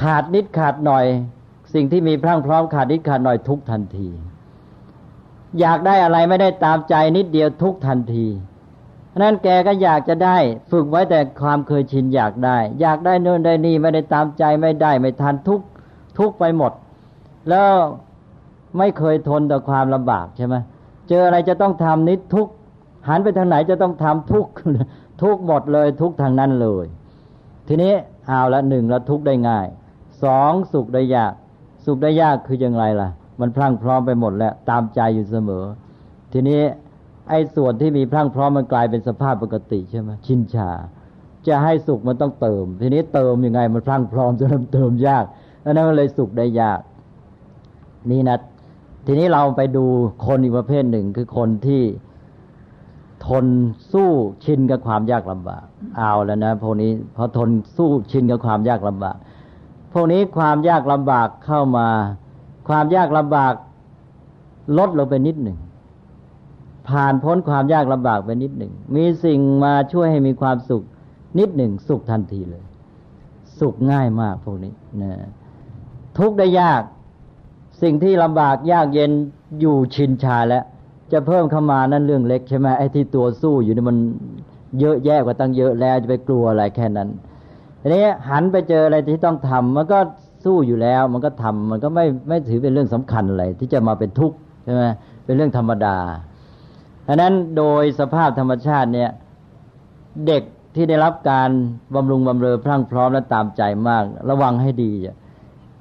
[0.00, 1.04] ขาดนิดขาดหน่อย
[1.74, 4.08] สิ่งที่มีพลังพร้อมขาดนิดขาดหน่อยทุกทันที
[5.60, 8.26] อยากได้อะไรไม่ได้ตามใจนิดเดียวทุกทันที
[9.20, 10.36] นั้นแกก็อยากจะได้
[10.70, 15.60] ฝึกไว้แต่ความเคยชินอยากได้ อยากได้นู่นได้นี่ไม่ได้ตามใจไม่ได้ไม่ทันทุก
[16.18, 16.72] ทุกไปหมด
[17.48, 17.70] แล้ว
[18.78, 20.54] ไม่เคยทนต่อความลำบากใช่ไหม
[21.08, 22.48] เจออะไรจะต้องทำนิดทุก
[23.08, 24.46] หันไปทางไหนจะต้องทำทุก
[25.22, 26.86] ทุกหมดเลยทุกทางนั้นเลย
[27.68, 27.92] ทีนี้
[28.26, 29.66] เอาละหนึ่งล้วทุกได้ง่าย
[30.24, 31.32] สองสุขได้ยาก
[31.84, 33.08] สุขได้ยากคือยังไงล่ะ
[33.40, 35.64] มันพลั่งพร้อมไปหมดแล้ว ตามใจอยู่เสมอ
[36.32, 36.60] ทีนี้
[37.28, 40.70] ไอ้ส่วนที่มีพลั่งพร้อมมันกลายเป็นสภาพปกติใช่ไหมชินชา
[41.46, 45.24] จะให้สุขมันต้องเติม ทีนี้เติมยังไงมันพลั่งพร้อมจะเริ่มเติมยาก
[45.64, 46.80] ดังนั้นมันเลยสุขได้ยาก
[48.10, 48.38] นี่นะ
[49.06, 49.84] ทีนี้เราไปดู
[50.26, 51.82] คนอีกประเภทหนึ่งคือคนที่
[53.26, 53.46] ทน
[53.92, 54.10] สู้
[54.44, 55.64] ชินกับความยากลำบาก
[55.96, 59.16] เอาแล้วนะพวกนี้พอทนสู้ชินกับความยากลำบาก
[59.92, 61.88] พวกนี้ความยากลำบากเข้ามา
[62.68, 63.54] ความยากลำบาก
[64.78, 65.58] ลดลงไปนิดหนึ่ง
[66.88, 70.82] ผ่านพ้นความยากลำบากไปนิดหนึ่ง มีสิ่งมาช่วยให้มีความสุข
[71.38, 72.64] นิดหนึ่งสุขทันทีเลย
[73.60, 75.12] สุขง่ายมากพวกนี้นะ
[76.18, 76.82] ทุกได้ยาก
[77.82, 79.10] สิ่งที่ลำบากยากเย็น
[79.60, 80.64] อยู่ชินชาแล้ว
[81.12, 83.96] จะเพิ่มเข้ามานั่นเรื่องเล็กใช่ไหมไอ้ที่ตัวสู้อยู่นี่มัน
[84.80, 87.08] เยอะแยะกว่าตั้งเยอะแล้วจะไปกลัวอะไรแค่นั้น
[87.80, 89.98] ทีนี้หันไปเจออะไรที่ต้องทำมันก็
[90.44, 94.84] สู้อยู่แล้ว มันก็ทำมันก็ไม่ไม่ถือเป็นเรื่องสำคัญอะไรที่จะมาเป็นทุกข์ใช่ไหม
[95.24, 95.96] เป็นเรื่องธรรมดา
[97.06, 99.10] ดังนั้นโดยสภาพธรรมชาติเนี่ย
[100.26, 100.42] เด็ก
[100.74, 101.50] ที่ได้รับการ
[101.94, 104.92] บำรุงบำเรอพรั่งพร้อมและตามใจมาก ระวังให้ดี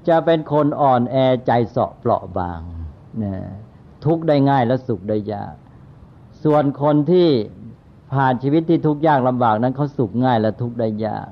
[0.07, 1.15] จะเป็นคนอ่อนแอ
[1.47, 2.61] ใจเสาะเปราะบาง
[3.23, 3.33] นะ
[4.05, 5.53] ทุกได้ง่ายและสุขได้ยาก
[6.43, 7.29] ส่วนคนที่
[8.13, 11.27] ผ่านชีวิตที่ทุกข์ยากลำบากนั้นเขาสุขง่ายและทุกข์ได้ยาก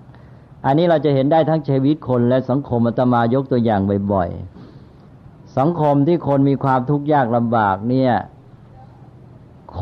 [0.65, 3.81] อันนี้เราจะเห็นได้ทั้งชีวิตคนและสังคมอาตมายกตัวอย่าง
[4.13, 8.13] บ่อยๆ สังคมที่คนมีความทุกข์ยากลำบากเนี่ย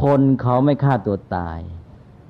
[0.01, 1.59] คนเขาไม่ฆ่าตัวตาย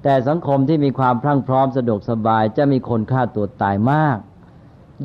[0.03, 4.17] แต่สังคมที่มีความพรั่งพร้อมสะดวกสบายจะมีคนฆ่าตัวตายมาก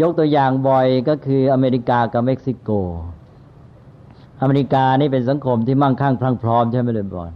[0.00, 2.70] ยกตัวอย่างบ่อยก็คืออเมริกากับเม็กซิโก
[4.42, 7.32] อเมริกานี่เป็นสังคมที่มั่งคั่งพรั่งพร้อมใช่ไหมเลยบอล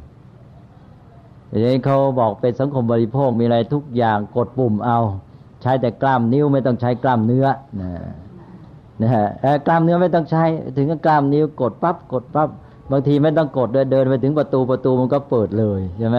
[1.48, 4.98] เดี๋ยวนี้เขาบอกเป็นสังคมบริโภคมีอะไรทุกอย่างกดปุ่มเอา
[5.62, 7.46] ใช้แต่กล้ามนิ้วไม่ต้องใช้กล้ามเนื้อ
[7.80, 7.90] นะ
[9.02, 9.26] นะฮะ
[9.66, 10.44] กล้ามเนื้อไม่ต้องใช้
[10.76, 12.48] ถึงกับกล้ามนิ้วกดปั๊บกดปั๊บ
[12.90, 16.18] บางทีไม่ต้องกดเดินเดินไปถึงประตูประตูมันก็เปิดเลยใช่ไหม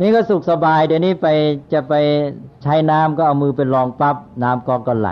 [0.00, 1.26] นี่ก็สุขสบาย เดี๋ยวนี้ไป
[1.72, 1.94] จะไป
[2.62, 5.10] ใช้น้ำก็เอามือไปรองปั๊บน้ำก็ก็ไหล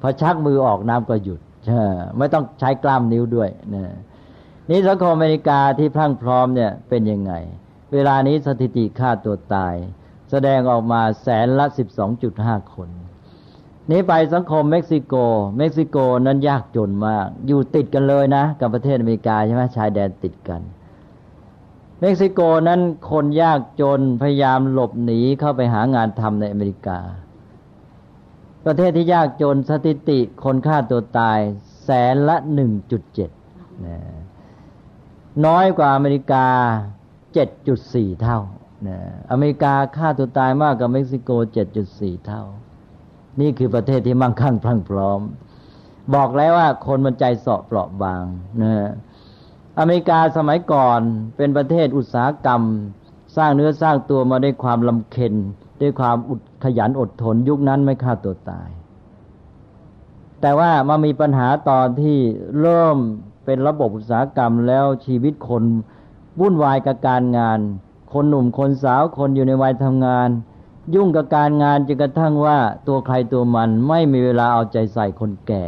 [0.00, 1.82] พอชักมือออกน้ำก็หยุดใช่
[2.18, 3.94] ไม่ต้องใช้กล้ามนิ้วด้วยนะ
[4.70, 7.32] นี่สังคมอเมริกาที่พรั่งพร้อมเนี่ยเป็นยังไง
[7.92, 9.74] เวลานี้สถิติฆ่าตัวตาย
[10.30, 12.88] แสดงออกมาแสนละสิบสองจุดห้าคน
[13.90, 15.14] นี้ไปสังคมเม็กซิโก
[15.58, 15.96] เม็กซิโก
[16.26, 20.60] นั้นยากจนมาก อยู่ติดกันเลยนะ กับประเทศอเมริกาใช่ไหมชายแดนติดกัน
[22.00, 26.98] เม็กซิโกนั้นคนยากจนพยายามหลบหนีเข้าไปหางานทำในอเมริกา
[28.64, 31.38] ประเทศที่ยากจนสถิติคนฆ่าตัวตาย
[31.84, 33.30] แสนละหนึ่งจุดเจ็ด
[35.46, 36.46] น้อยกว่าอเมริกา
[37.34, 38.40] เจ็ดจุดสี่เท่า
[39.30, 42.44] อเมริกาฆ่าตัวตายมากกว่าเม็กซิโกเจ็ดจุดสี่เท่า
[43.40, 45.20] นี่คือประเทศที่มั่งคั่งพรั่งพร้อม
[46.14, 48.24] บอกแล้วว่าคนมันใจเสาะเปราะบาง
[48.62, 48.90] นะ
[49.78, 51.00] อเมริกาสมัยก่อน
[51.36, 52.62] เป็นประเทศอุตสาหกรรม
[53.36, 55.34] สร้างเนื้อสร้างตัวมาด้วยความลำเค็น
[55.82, 58.68] ด้วยความอุดขยันอดทนยุคนั้นไม่ฆ่าตัวตาย
[60.40, 62.18] แต่ว่ามามีปัญหาตอนที่
[62.60, 62.96] เริ่ม
[63.44, 65.64] เป็นระบบอุตสาหกรรมแล้วชีวิตคน
[66.40, 67.58] วุ่นวายกับการงาน
[68.12, 70.28] คนหนุ่มคนสาวคนอยู่ในวัยทำงาน
[70.94, 75.64] ยุ่งกับการงานจนกระทั่งว่าตัวใครตัวมันไม่มีเวลาเอาใจใส่คนแก่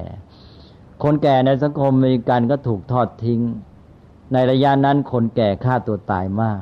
[1.02, 3.40] คนแก่ในสังคมอเมริกันก็ถูกทอดทิ้ง
[4.32, 6.60] ในระยะนั้นคนแก่ฆ่าตัวตายมาก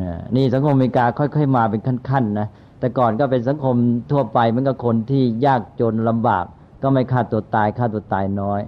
[0.00, 3.76] นะนี่สังคมอเมริกาค่อย ๆ มาเป็นขั้นๆนะแต่ก่อนก็เป็นสังคม
[4.10, 6.44] ทั่วไปมันก็คนที่ยากจนลำบาก
[6.82, 8.60] ก็ไม่ฆ่าตัวตายฆ่าตัวตายน้อย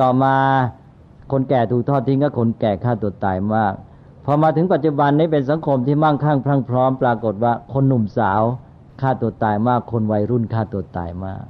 [0.00, 0.34] ต่อมา
[1.32, 3.72] คนแก่ถูกทอดทิ้งก็คนแก่ฆ่าตัวตายมาก
[4.28, 8.42] พอมาถึงปัจจุบันนี้เป็นสังคมที่มั่งคั่งพรั่งพร้อม ปรากฏว่าคนหนุ่มสาว
[9.00, 11.42] ฆ่าตัวตายมาก คนวัยรุ่นฆ่าตัวตายมาก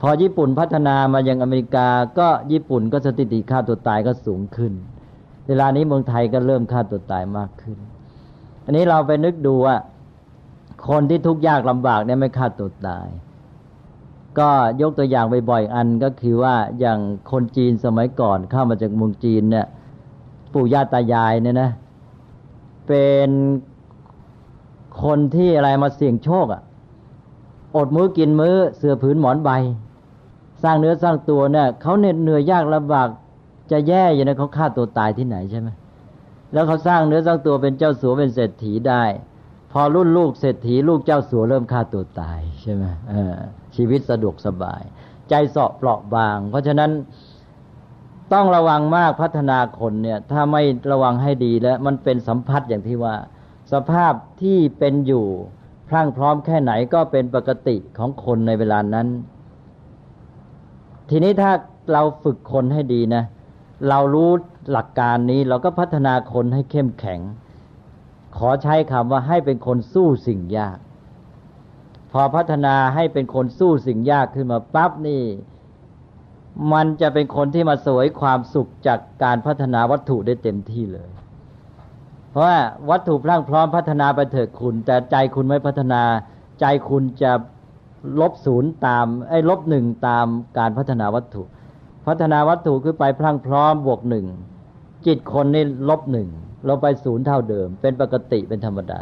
[0.00, 4.72] พอญี่ปุ่นพัฒนามายังอเมริกา ก็ญี่ปุ่นก็สถิติฆ่าตัวตายก็สูงขึ้น
[5.48, 7.78] เวลานี้เมืองไทยก็เริ่มฆ่าตัวตายมากขึ้น
[8.64, 9.76] อันนี้เราไปนึกดูว่า
[10.88, 13.06] คนที่ทุกข์ยากลำบากเนี่ยไม่ฆ่าตัวตาย
[14.38, 16.98] ก็ยกตัวอย่างบ่อยๆอันก็คือว่าอย่าง
[17.30, 19.66] คนจีนสมัยก่อนเข้ามาจากเมืองจีนเนี่ย
[20.52, 21.70] ปู่ย่าตายายเนี่ยนะ
[22.86, 23.28] เป็น
[25.02, 26.62] คนที่อะไรมาเสี่ยงโชคอะ่ะ
[27.76, 29.50] อดมื้อกินมื้อเสือผืนหมอนใบ
[30.62, 33.08] สร้างเนื้อสร้างตัวเนี่ยเขาเหน็ดเหนื่อยยากลำบาก
[33.70, 35.68] จะแย่อยู่นะเขาฆ่าตัวตายที่ไหนใช่ไหม
[36.52, 39.04] แล้วเขาสร้างเนื้อสร้างตัวเป็นเจ้าสัวเป็นเศรษฐีได้
[39.72, 42.84] พอรุ่นลูกเศรษฐีลูกเจ้าสัวเริ่มฆ่าตัวตายใช่ไหม
[43.76, 44.82] ชีวิตสะดวกสบาย
[45.28, 46.90] ใจเสาะเปราะบาง เพราะฉะนั้น
[48.32, 53.14] ต้องระวังมากพัฒนาคนเนี่ย ถ้าไม่ระวังให้ดีแล้ว มันเป็นสัมพัทธ์อย่างที่ว่า
[53.72, 55.26] สภาพที่เป็นอยู่
[55.88, 59.08] พรั่งพร้อมแค่ไหนก็เป็นปกติของคนในเวลานั้น
[61.10, 61.52] ทีนี้ถ้า
[61.92, 63.24] เราฝึกคนให้ดีนะ
[63.88, 64.30] เรารู้
[64.70, 67.20] หลักการนี้เราก็พัฒนาคนให้เข้มแข็ง
[68.36, 70.78] ขอใช้คำว่าให้เป็นคนสู้สิ่งยาก
[72.12, 75.22] พอพัฒนาให้เป็นคนสู้สิ่งยากขึ้นมาปั๊บนี่
[76.72, 81.10] มันจะเป็นคนที่มาสวยความสุขจากการพัฒนาวัตถุได้เต็มที่เลย
[82.30, 82.58] เพราะว่า
[82.90, 86.02] วัตถุพรั่งพร้อมพัฒนาไปเถิดคุณ แต่ใจคุณไม่พัฒนา
[86.60, 87.32] ใจคุณจะ
[88.20, 90.26] ลบศูนย์ตามไอ้ลบหนึ่งตาม
[90.58, 91.42] การพัฒนาวัตถุ
[92.06, 94.26] พัฒนาวัตถุคือไปพลังพร้อมบวกหนึ่ง
[95.06, 96.28] จิตคนนี่ลบหนึ่ง
[96.66, 99.00] เราไปศูนย์เท่าเดิม เป็นปกติเป็นธรรมดา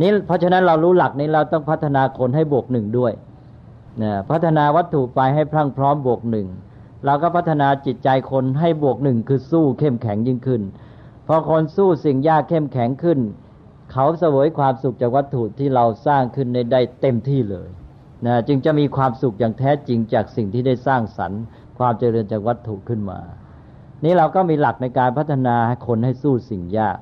[0.00, 3.12] นี้เพราะฉะนั้นเรารู้หลักนี้เราต้องพัฒนาคนให้บวกหนึ่งด้วย
[4.02, 6.46] นะพัฒนาวัตถุไปให้พลังพร้อมบวกหนึ่ง
[7.04, 10.62] เราก็พัฒนาจิตใจคนให้บวกหนึ่งคือสู้เข้มแข็งยิ่งขึ้น
[11.26, 13.18] พอคนสู้สิ่งยากเข้มแข็งขึ้น
[13.92, 17.68] เขาเสวยความสุขจากวัตถุที่เราสร้างขึ้นได้เต็มที่เลย
[18.26, 21.42] นะจึงจะมีความสุขอย่างแท้จริงจากสิ่งที่ได้สร้างสรรค์
[21.78, 23.20] ความเจริญจากวัตถุขึ้นมา
[24.04, 25.56] นี่เราก็มีหลักในการพัฒนา
[25.86, 26.98] คนให้สู้สิ่งยาก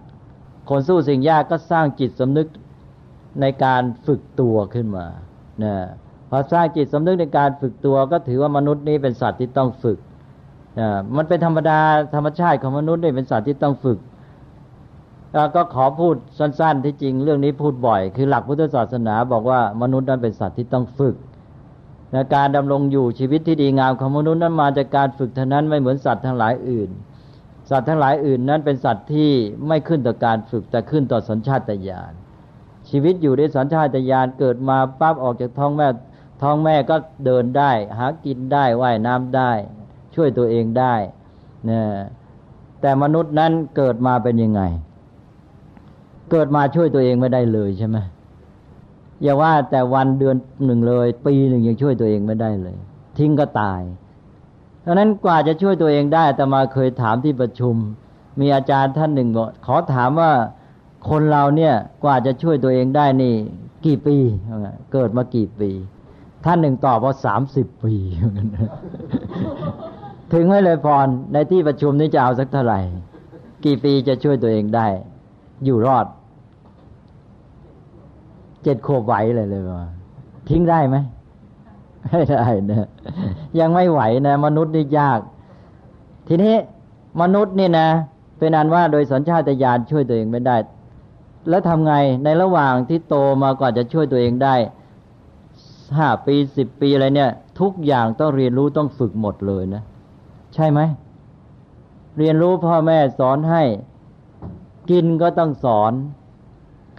[0.70, 2.48] คนสู้สิ่งยากก็สร้างจิตสำนึก
[3.40, 5.06] ในการฝึกตัวขึ้นมา
[5.64, 5.74] นะ
[6.30, 9.98] พอสร้างจิตสำนึกในการฝึกตัวก็ถือว่ามนุษย์นี้เป็นสัตว์ที่ต้องฝึก
[11.16, 11.78] มันเป็นธรรมดา
[12.14, 13.98] ธรรมชาติของมนุษย์นี่เป็นสัตว์ที่ต้องฝึก
[15.56, 21.14] ก็ขอพูดสั้น ๆ ที่จริงเรื่องนี้พูดบ่อย คือหลักพุทธศาสนาบอกว่ามนุษย์นั้นเป็นสัตว์ที่ต้องฝึก
[22.14, 26.90] นการดำรงอยู่ชีวิตที่ดีงามของมนุษย์นั้นมาจากการฝึกเท่านั้นไม่เหมือนสัตว์ทั้งหลายอื่น
[27.70, 29.30] สัตว์ทั้งหลายอื่นนั้นเป็นสัตว์ที่
[29.68, 32.12] ไม่ขึ้นต่อการฝึกแต่ขึ้นต่อสัญชาตญาณ
[32.90, 35.88] ชีวิตอยู่ด้วยสัญชาตญาณเกิดมาปั๊บออกจากท้องแม่
[36.42, 39.52] ท้องแม่ก็เดินได้ หากินได้ว่ายน้ำได้
[40.14, 40.94] ช่วยตัวเองได้
[41.70, 41.80] นะ
[42.80, 44.62] แต่มนุษย์นั้นเกิดมาเป็นยังไง
[46.30, 47.96] เกิดมาช่วยตัวเองไม่ได้เลยใช่ไหม
[49.22, 52.76] อย่าว่าแต่วันเดือนหนึ่งเลย ปีหนึ่งยังช่วยตัวเองไม่ได้เลย
[53.18, 53.80] ทิ้งก็ตาย
[54.80, 57.74] เพราะนั้นกว่าจะช่วยตัวเองได้แต่มาเคยถามที่ประชุม
[58.40, 60.32] มีอาจารย์ท่านหนึ่งบอกขอถามว่า
[61.10, 61.74] คนเราเนี่ย
[62.04, 63.34] กว่าจะช่วยตัวเองได้นี่
[63.84, 64.16] กี่ปี
[64.92, 65.70] เกิดมากี่ปี
[66.50, 67.94] ท่านหนึ่งตอบว่าสามสิบปี
[70.32, 72.80] ถึงไม่เลยพรในที่ประชุมนี้จะเอาสักเท่าไหร่
[73.64, 74.86] กี่ปีจะช่วยตัวเองได้
[75.64, 76.06] อยู่รอด
[78.62, 79.88] เจ็ดขวบไหวเลยเลยว่า
[80.48, 80.96] ทิ้งได้ไหม
[82.10, 82.88] ไม่ได้นะ
[83.60, 85.20] ยังไม่ไหวนะ มนุษย์นี่ยาก
[86.28, 86.54] ทีนี้
[87.20, 87.88] มนุษย์นี่นะ
[88.38, 90.56] เป็นอันว่าโดยสัญชาตญาณช่วยตัวเองไม่ได้
[91.48, 91.94] แล้วทำไง
[92.24, 94.56] ในระหว่างที่โตมากว่าจะช่วยตัวเองได้
[95.96, 97.30] ห้าปีสิบปีอะไรเนี่ย
[97.60, 99.82] ทุกอย่างต้องเรียนรู้ต้องฝึกหมดเลยนะ
[100.54, 100.80] ใช่ไหม
[102.18, 103.62] เรียนรู้พ่อแม่สอนให้
[104.90, 105.92] กินก็ต้องสอน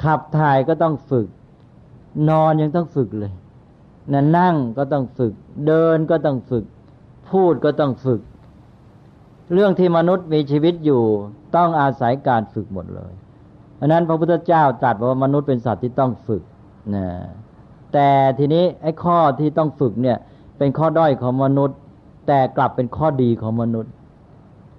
[0.03, 1.27] ขับถ่ายก็ต้องฝึก
[2.29, 3.31] นอนยังต้องฝึกเลย
[4.13, 5.33] นั่นนั่งก็ต้องฝึก
[5.67, 6.65] เดินก็ต้องฝึก
[7.29, 8.21] พูดก็ต้องฝึก
[9.53, 11.03] เรื่องที่มนุษย์มีชีวิตอยู่
[11.55, 13.13] ต้องอาศัยการฝึกหมดเลย
[13.75, 16.43] เพราะนั้นพระพุทธเจ้าตรัสว่ามนุษย์เป็นสัตว์ที่ต้องฝึก
[16.95, 17.05] นะ
[17.93, 20.17] แต่ทีนี้ไอ้ข้อที่ต้องฝึกเนี่ย
[20.57, 21.77] เป็นข้อด้อยของมนุษย์
[22.27, 23.91] แต่กลับเป็นข้อดีของมนุษย์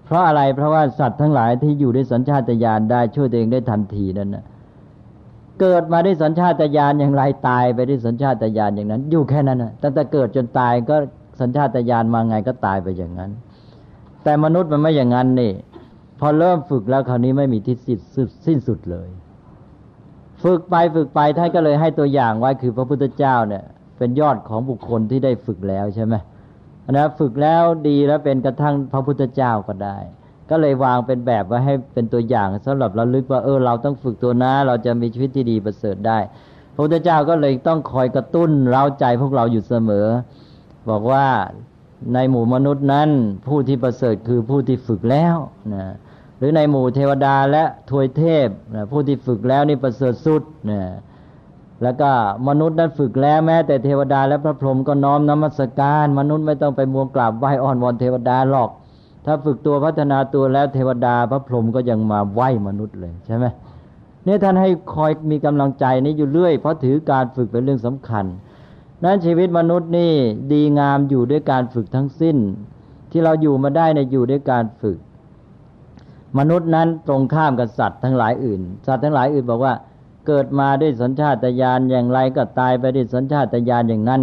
[0.05, 4.45] เพราะอะไรเพราะว่าสัตว์ทั้งหลายที่อยู่ในสัญชาตญาณได้ช่วยตัวเองได้ทันทีนั่นนะ
[5.61, 10.97] เกิดมาด้วยสัญชาตญาณอย่างไรตายไปด้วยสัญชาตญาณอย่างนั้น อยู่แค่นั้นนะตั้งแต่เกิดจนตายก็
[11.41, 13.31] สัญชาตญาณมาไงก็ตายไปอย่างนั้น
[14.25, 15.53] แต่มนุษย์มันไม่อย่างนั้นนี่
[16.21, 17.77] พอเริ่มฝึกแล้วคราวนี้ไม่มีที่
[18.47, 19.09] สิ้นสุดเลย
[20.43, 23.65] ฝึกไปฝึกไปท่านก็เลยให้ตัวอย่างไว้คือพระพุทธเจ้าเนี่ย
[23.99, 26.15] เป็นยอดของบุคคลที่ได้ฝึกแล้วใช่ไหม
[26.91, 29.97] นะฝึกแล้วดีแล้วเป็นกระทั่งพระพุทธเจ้าก็ได้
[30.51, 36.19] ก็เลยวางเป็นแบบไว้ให้เป็นตัวอย่างสำหรับเราลึกว่าเออเราต้องฝึกตัวนะ เราจะมีชีวิตที่ดีประเสริฐได้
[36.75, 40.07] พระพุทธเจ้าก็เลยต้องคอยกระตุ้นเร้าใจพวกเราอยู่เสมอ
[40.91, 41.27] บอกว่า
[42.15, 43.09] ในหมู่มนุษย์นั้น
[43.47, 45.37] ผู้ที่ประเสริฐคือผู้ที่ฝึกแล้ว
[45.75, 45.85] นะ
[46.41, 48.49] หรือในหมู่เทวดาและทวยเทพ
[48.91, 50.81] ผู้ที่ฝึกแล้วนี่ประเสริฐสุดนะ
[51.83, 52.11] แล้วก็
[52.49, 58.71] มนุษย์นั้นฝึกแล้วแม้ แต่เทวดาและพระพรหมก็น้อมนมัสการ มนุษย์ไม่ต้องไปมัวกราบไหว้อ่อนวอนเทวดาหรอก
[59.27, 63.47] ถ้าฝึกตัวพัฒนาตัวแล้วเทวดาพระพรหมก็ยังมาไหว้มนุษย์เลยใช่ไหม
[64.25, 68.25] เนี่ยท่านให้คอยมีกำลังใจนี้อยู่เรื่อย เพราะถือการฝึกเป็นเรื่องสำคัญ
[69.05, 70.13] นั้นชีวิตมนุษย์นี่
[70.53, 72.37] ดีงามอยู่ด้วยการฝึกทั้งสิ้น
[73.11, 74.99] ที่เราอยู่มาได้ในอยู่ด้วยการฝึก
[76.39, 79.75] มนุษย์นั้นตรงข้ามกับสัตว์ทั้งหลายอื่น สัตว์ทั้งหลายอื่นบอกว่า
[80.27, 84.23] เกิดมาด้วยสัญชาตญาณอย่างไรก็ตายไปด้วยสัญชาตญาณอย่างนั้น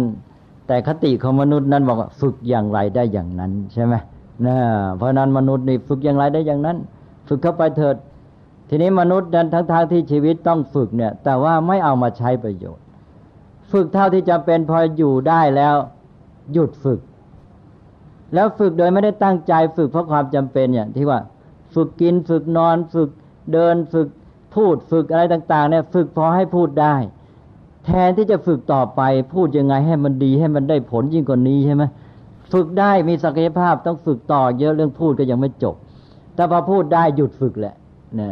[0.66, 3.94] แต่คติของมนุษย์นั้นบอกว่าฝึกอย่างไรได้อย่างนั้นใช่ไหม
[4.46, 4.58] นะ
[4.96, 6.76] เพราะนั้นมนุษย์นี่ฝึกอย่างไรได้อย่างนั้น
[7.28, 7.96] ฝึกเข้าไปเถิด
[8.68, 12.84] ทีนี้มนุษย์นั้นทั้งทางที่ชีวิตต้องฝึกเนี่ย แต่ว่าไม่เอามาใช้ประโยชน์
[13.72, 15.74] ฝึกเท่าที่จำเป็นพออยู่ได้แล้ว
[16.52, 17.00] หยุดฝึก
[18.34, 21.18] แล้วฝึกโดยไม่ได้ตั้งใจฝึกเพราะความจำเป็นอย่างที่ว่า
[21.74, 23.10] ฝึกกินฝึกนอน ฝึก
[23.52, 24.08] เดินฝึก
[24.54, 26.94] พูดฝึกอะไรต่าง ๆ เนี่ย ฝึกพอให้พูดได้
[27.84, 29.00] แทนที่จะฝึกต่อไป
[29.34, 31.84] พูดยังไงให้มันดีให้มันได้ผลยิ่งกว่านี้ใช่ไหม
[32.52, 35.74] ฝึกได้มีศักยภาพต้องฝึกต่อ เยอะเรื่องพูดก็ยังไม่จบ
[36.34, 37.74] แต่พอพูดได้หยุดฝึกแหละ
[38.20, 38.28] นะ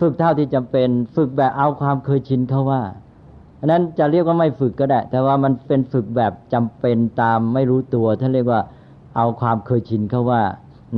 [0.00, 2.82] ฝึกเท่าที่จำเป็น ฝึกแบบเอาความเคยชินเขาว่า
[3.60, 8.60] อันนั้นจะเรียกว่าไม่ฝึกก็ได้ แต่ว่ามันเป็นฝึกแบบจำเป็นตามไม่รู้ตัวท่านเรียกว่า
[9.16, 10.42] เอาความเคยชินเขาว่า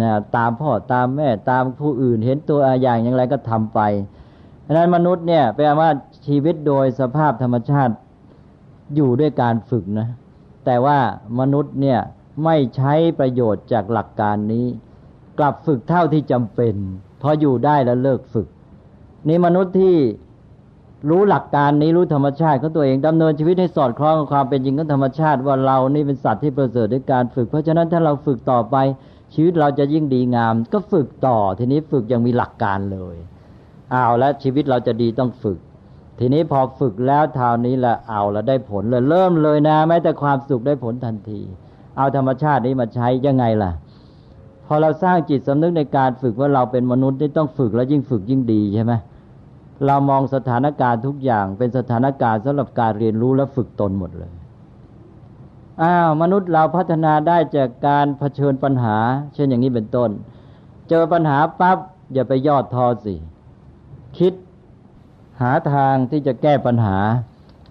[0.00, 3.80] นะตามพ่อตามแม่ตามผู้อื่นเห็นตัวอย่างอย่างไรก็ทำไป
[4.66, 5.90] อันนั้นมนุษย์เนี่ยแปลว่า
[6.26, 7.94] ชีวิตโดยสภาพธรรมชาติ
[8.94, 10.08] อยู่ด้วยการฝึกนะ
[10.64, 10.98] แต่ว่า
[11.40, 11.98] มนุษย์เนี่ย
[12.44, 14.66] ไม่ใช้ประโยชน์จากหลักการนี้
[15.38, 16.74] กลับฝึกเท่าที่จำเป็น
[17.22, 18.48] พออยู่ได้แล้วเลิกฝึก
[19.28, 19.96] นี่มนุษย์ที่
[21.10, 28.76] รู้หลักการนี้รู้ธรรมชาติของตัวเองดำเนินชีวิตให้สอดคล้องกับความเป็นจริงของธรรมชาติว่าเรานี่เป็นสัตว์ที่ประเสริฐด้วยการฝึก เพราะฉะนั้นถ้าเราฝึกต่อไป
[29.34, 33.16] ชีวิตเราจะยิ่งดีงาม ก็ฝึกต่อ ทีนี้ฝึกยังมีหลักการเลย
[33.90, 35.58] เอาแล้วชีวิตเราจะดีต้องฝึก
[36.18, 41.40] ทีนี้พอฝึกแล้วเท่านี้ละเอาแล้วได้ผลเลยเริ่มเลยนะแม้แต่ความสุขได้ผลทันที
[41.96, 43.72] เอาธรรมชาตินี้มาใช้ยังไงล่ะ
[44.66, 48.92] พอเราสร้างจิตสำนึกในการฝึกว่าเราเป็นมนุษย์ที่ต้องฝึกแล้วยิ่งฝึกยิ่งดีใช่ไหม
[49.86, 54.32] เรามองสถานการณ์ทุกอย่างเป็นสถานการณ์สำหรับการเรียนรู้และฝึกตนหมดเลย
[55.82, 58.96] อ้าวมนุษย์เราพัฒนาได้จากการเผชิญปัญหา
[59.34, 60.10] เช่นอย่างนี้เป็นต้น
[60.88, 61.78] เจอปัญหาปั๊บ
[62.12, 63.14] อย่าไปยอดทอสิ
[64.18, 64.32] คิด
[65.40, 66.96] หาทางที่จะแก้ปัญหา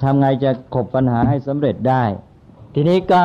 [0.01, 2.03] ทำไงจะขบปัญหาให้สำเร็จได้
[2.73, 3.23] ทีนี้ก็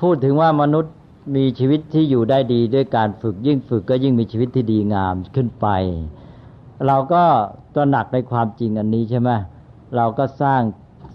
[0.00, 0.94] พูดถึงว่ามนุษย์
[1.36, 5.66] มีชีวิตที่อยู่ได้ดีด้วยการฝึกยิ่งฝึกก็ยิ่งมีชีวิตที่ดีงามขึ้นไป
[6.86, 7.24] เราก็
[7.74, 9.30] ตระหนักในความจริงอันนี้ใช่ไหม
[9.96, 10.60] เราก็สร้าง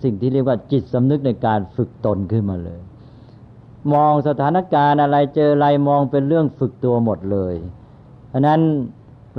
[0.04, 2.82] สิ่งที่เรียกว่าจิตสำนึกในการฝึกตนขึ้นมาเลย
[3.94, 7.56] มองสถานการณ์อะไรเจออะไรมองเป็นเรื่องฝึกตัวหมดเลย
[8.30, 8.62] เพราะนั้น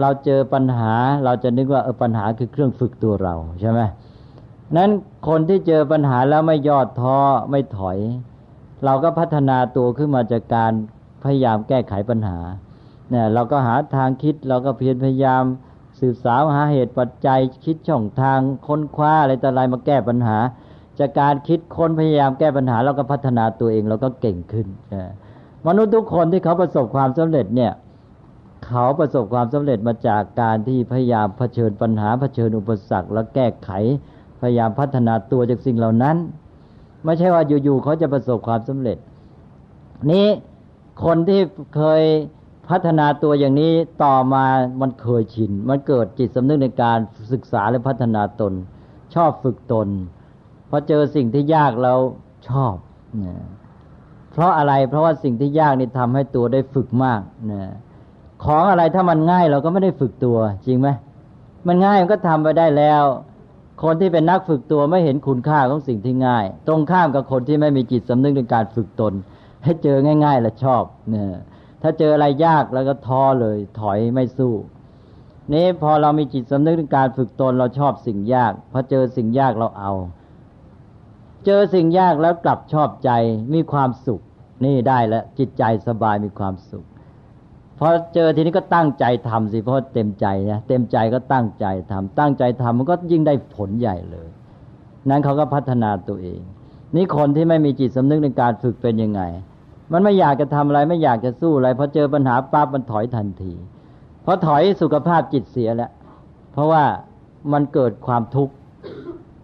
[0.00, 0.92] เราเจอปัญหา
[1.24, 3.80] เราจะนึกว่าเออปัญหาคือเครื่องฝึกตัวเราใช่ไหม
[4.76, 4.90] นั้น
[5.28, 7.16] คนที่เจอปัญหาแล้วไม่ยอดท้อ
[7.50, 7.98] ไม่ถอย
[8.84, 10.72] เราก็พัฒนาตัวขึ้นมาจากการ
[11.24, 12.38] พยายามแก้ไขปัญหา
[13.10, 15.42] เนี่ยเราก็หาทางคิดเราก็เพียรพยายาม
[16.04, 20.38] สืบสาวหาเหตุปัจจัยคิดช่องทางค้นคว้าอะไรต่ออะไรมาแก้ปัญหา
[20.98, 24.66] จากการคิดค้นพยายามแก้ปัญหาเราก็พัฒนาตัวเองเราก็เก่งขึ้น
[25.66, 27.72] มนุษย์ทุกคนที่เขาประสบความสำเร็จเนี่ย
[28.66, 33.70] เขาประสบความสำเร็จมาจากการที่พยายามเผชิญปัญหาเผชิญอุปสรรค แล้วแก้ไข
[34.40, 36.16] พยายามพัฒนาตัวจากสิ่งเหล่านั้น
[37.04, 38.98] ไม่ใช่ว่าอยู่ๆเขาจะประสบความสำเร็จ
[40.10, 40.26] นี้
[41.04, 41.40] คนที่
[41.76, 42.02] เคย
[42.68, 43.72] พัฒนาตัวอย่างนี้
[44.04, 44.44] ต่อมา
[44.80, 46.98] มันเคยชิน มันเกิดจิตสำนึกในการ
[47.32, 48.52] ศึกษาและพัฒนาตน
[49.14, 49.88] ชอบฝึกตน
[50.70, 51.98] พอเจอสิ่งที่ยากแล้ว
[52.48, 52.74] ชอบ
[53.24, 53.34] นะ
[54.32, 57.20] เพราะอะไรเพราะว่าสิ่งที่ยากนี่ทำให้ตัวได้ฝึกมาก
[57.52, 57.72] นะ
[58.44, 60.88] ของอะไรถ้ามันง่ายเราก็ไม่ได้ฝึกตัว จริงไหม
[61.66, 63.02] มันง่ายมันก็ทำไปได้แล้ว
[63.82, 69.12] คนที่เป็นนักฝึกตัวไม่เห็นคุณค่าของสิ่งที่ง่าย ตรงข้ามกับคนที่ไม่มีจิตสำนึกในการฝึกตน
[69.64, 71.26] ให้เจอง่าย ๆ แล้วชอบเนี่ย
[71.82, 74.54] ถ้าเจออะไรยากแล้วก็ท้อเลย ถอยไม่สู้
[75.52, 79.92] นี้พอเรามีจิตสำนึกในการฝึกตนเราชอบสิ่งยากพอเจอสิ่งยากเราเอา
[81.46, 83.10] เจอสิ่งยากแล้วกลับชอบใจ
[83.54, 84.20] มีความสุข
[84.64, 86.84] นี่ได้แล้วจิตใจสบายมีความสุข
[87.78, 94.28] พอเจอทีนี้ก็ตั้งใจทำสิเพราะเต็มใจนะเต็มใจก็ตั้งใจทำตั้งใจทำมันก็ยิ่งได้ผลใหญ่เลย
[95.10, 96.40] นั้นเขาก็พัฒนาตัวเอง
[96.96, 99.22] นี่คนที่ไม่มีจิตสำนึกในการฝึกเป็นยังไง
[99.92, 103.52] มันไม่อยากจะทำอะไรไม่อยากจะสู้อะไรพอเจอปัญหาปั๊บมันถอยทันที
[104.24, 105.90] พอถอยสุขภาพจิตเสียแล้ว
[106.52, 106.84] เพราะว่า
[107.52, 108.54] มันเกิดความทุกข์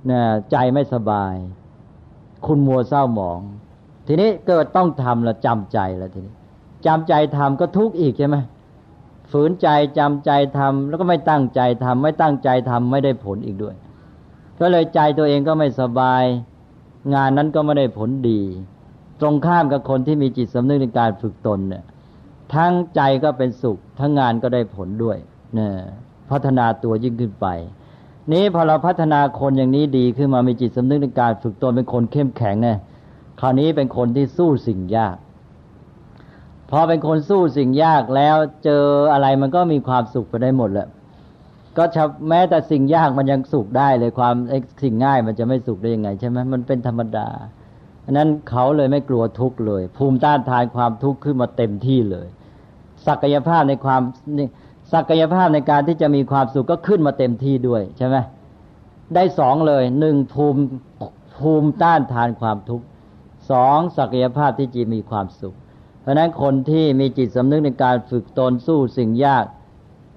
[0.07, 1.34] เนี่ยใจไม่สบาย
[2.46, 3.40] คุณมัวเศร้าหมอง
[4.07, 6.34] ทีนี้เกิดต้องทำแล้วจำใจแล้วทีนี้
[6.86, 8.36] จำใจทำก็ทุกข์อีกใช่ไหม
[9.32, 9.68] ฝืนใจ
[9.99, 13.74] จำใจทำแล้วก็ไม่ตั้งใจทำไม่ตั้งใจทำไม่ได้ผลอีกด้วย
[14.61, 16.22] ก็เลยใจตัวเองก็ไม่สบาย
[17.14, 18.40] งานนั้นก็ไม่ได้ผลดี
[19.21, 21.85] ตรงข้ามกับคนที่มีจิตสำนึกในการฝึกตนเนี่ย
[22.55, 25.16] ทั้งใจก็เป็นสุข ทั้งงานก็ได้ผลด้วย
[25.55, 25.73] เนี่ย
[26.31, 27.47] พัฒนาตัวยิ่งขึ้นไป
[28.33, 32.79] นี้พอเราพัฒนาคนอย่างนี้ดีขึ้นมามีจิตสำนึกในการฝึกตนเป็นคนเข้มแข็งเนี่ย
[33.41, 35.16] คราวนี้เป็นคนที่สู้สิ่งยาก
[36.71, 40.89] พอเป็นคนสู้สิ่งยากแล้วเจออะไรมันก็มีความสุขไปได้หมดแหละ
[41.77, 41.85] ก็
[42.29, 44.35] แม้แต่สิ่งยากมันยังสุขได้เลยความ
[44.83, 47.29] สิ่งง่ายมันจะไม่สุขได้ยังไงใช่ไหมมันเป็นธรรมดา
[48.09, 52.28] อันนั้นเขาเลยไม่กลัวทุกข์เลย ภูมิต้านทานความทุกข์ขึ้นมาเต็มที่เลย
[53.06, 54.02] ศักยภาพในความ
[54.92, 58.16] ศักยภาพในการที่จะมีความสุขก็ขึ้นมาเต็มที่ด้วยใช่ไหม
[59.14, 60.62] ได้สองเลยหนึ่งภูมิ
[61.38, 62.84] ภูมิต้านทานความทุกข์
[63.50, 65.56] สองศักยภาพที่จะมีความสุข
[66.02, 69.44] เพราะนั้นคนที่มีจิตสำนึกในการฝึกตนสู้สิ่งยาก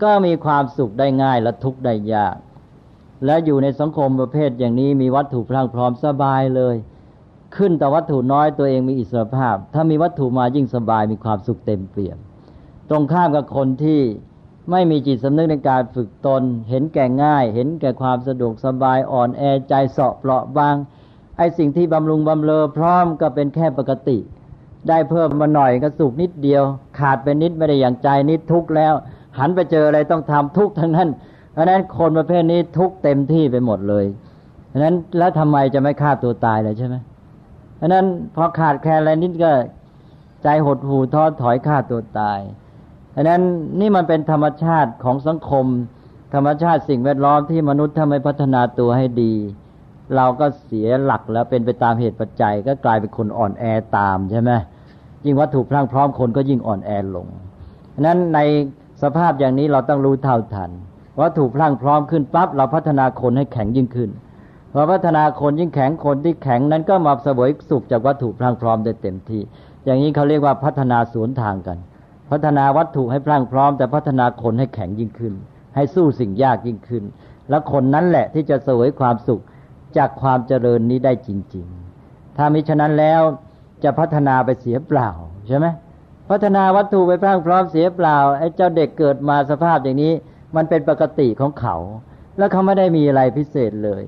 [0.03, 2.35] ก็มีความสุขได้ง่ายและทุกข์ได้ยาก
[3.25, 6.75] และอยู่ในสังคมประเภทอย่างนี้มีวัตถุพลังพร้อมสบายเลย
[7.57, 12.17] ขึ้นแต่วัตถุน้อยตัวเองมีอิสรภาพ ถ้ามีวัตถุมายิ่งสบายมีความสุขเต็มเปี่ยม
[12.89, 14.01] ตรงข้ามกับคนที่
[14.71, 20.75] ไม่มีจิตสำนึกในการฝึกตน เห็นแก่ง่าย เห็นแก่ความสะดวกสบายอ่อนแอใจเสาะเปราะบาง
[21.37, 24.17] ไอ้สิ่งที่บำรุงบำเรอพร้อมก็เป็นแค่ปกติ
[24.89, 26.63] ได้เพิ่มมาหน่อยก็สุขนิดเดียว
[26.99, 28.93] ขาดไปนิดไม่ได้อย่างใจนิดทุกแล้ว
[29.37, 31.09] หันไปเจออะไรต้องทำทุกทั้งนั้น
[31.53, 34.05] เพราะนั้นคนประเภทนี้ทุกเต็มที่ไปหมดเลย
[34.67, 36.95] เพราะนั้นแล้วทำไมจะไม่ฆ่าตัวตายเลยใช่ไหม
[37.81, 39.51] เพราะนั้นพอขาดแคลนอะไรนิดก็
[40.43, 42.39] ใจหดหู่ท้อถอยฆ่าตัวตาย
[43.11, 43.41] เพราะนั้น
[43.79, 45.65] นี่มันเป็นธรรมชาติของสังคม
[46.33, 49.33] ธรรมชาติสิ่งแวดล้อมที่มนุษย์ถ้าไม่พัฒนาตัวให้ดี
[50.15, 53.63] เราก็เสียหลักแล้วเป็นไปตามเหตุปัจจัย ก็กลายเป็นคนอ่อนแอ
[53.97, 54.51] ตามใช่ไหม
[55.25, 57.27] ยิ่งวัตถุพลังพร้อมคนก็ยิ่งอ่อนแอลง
[58.05, 58.39] นั้นใน
[59.03, 60.71] สภาพอย่างนี้เราต้องรู้เท่าทัน
[61.21, 64.09] วัตถุพลังพร้อมขึ้นปั๊บเราพัฒนาคนให้แข็งยิ่งขึ้น
[64.73, 69.41] พอพัฒนาคนยิ่งแข็งคนที่แข็งนั้นก็มาเสวยสุขจากวัตถุพลังพร้อมได้เต็มที่
[69.85, 71.77] อย่างนี้เขาเรียกว่าพัฒนาสวนทางกัน
[72.31, 75.33] พัฒนาวัตถุให้พลังพร้อม แต่พัฒนาคนให้แข็งยิ่งขึ้น
[75.75, 77.03] ให้สู้สิ่งยากยิ่งขึ้น
[77.49, 79.43] แล้วคนนั้นแหละที่จะเสวยความสุข
[79.97, 81.65] จากความเจริญนี้ได้จริง
[82.01, 83.21] ๆ ถ้ามิฉะนั้นแล้ว
[83.83, 85.09] จะพัฒนาไปเสียเปล่า
[85.47, 85.65] ใช่ไหม
[86.29, 90.13] พัฒนาวัตถุไปพรั่งพร้อมเสียเปล่าไอ้เจ้าเด็กเกิดมาสภาพอย่างนี้
[90.55, 91.75] มันเป็นปกติของเขา
[92.37, 94.03] แล้วเขาไม่ได้มีอะไรพิเศษเลย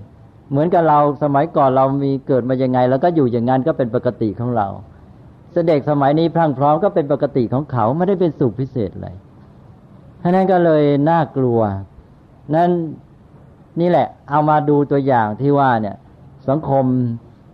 [0.53, 4.67] เหมือนกับเราสมัยก่อนเรามีเกิดมายังไง แล้วก็อยู่อย่างนั้นก็เป็นปกติของเรา
[5.53, 9.15] เสด็จสมัยนี้พรั่งพร้อมก็เป็นปกติของเขาไม่ได้เป็นสุขพิเศษเลย
[10.19, 11.59] เพราะนั้นก็เลยน่ากลัว
[12.55, 12.69] นั่น
[13.81, 15.95] นี่แหละ เอามาดูตัวอย่างที่ว่าเนี่ย
[16.49, 16.85] สังคม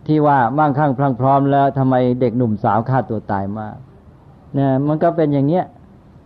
[0.08, 3.76] ที่ว่ามั่งคั่งพรั่งพร้อมแล้วทำไมเด็กหนุ่มสาวฆ่าตัวตายมาก
[4.54, 5.66] เนี่ยมันก็เป็นอย่างเงี้ย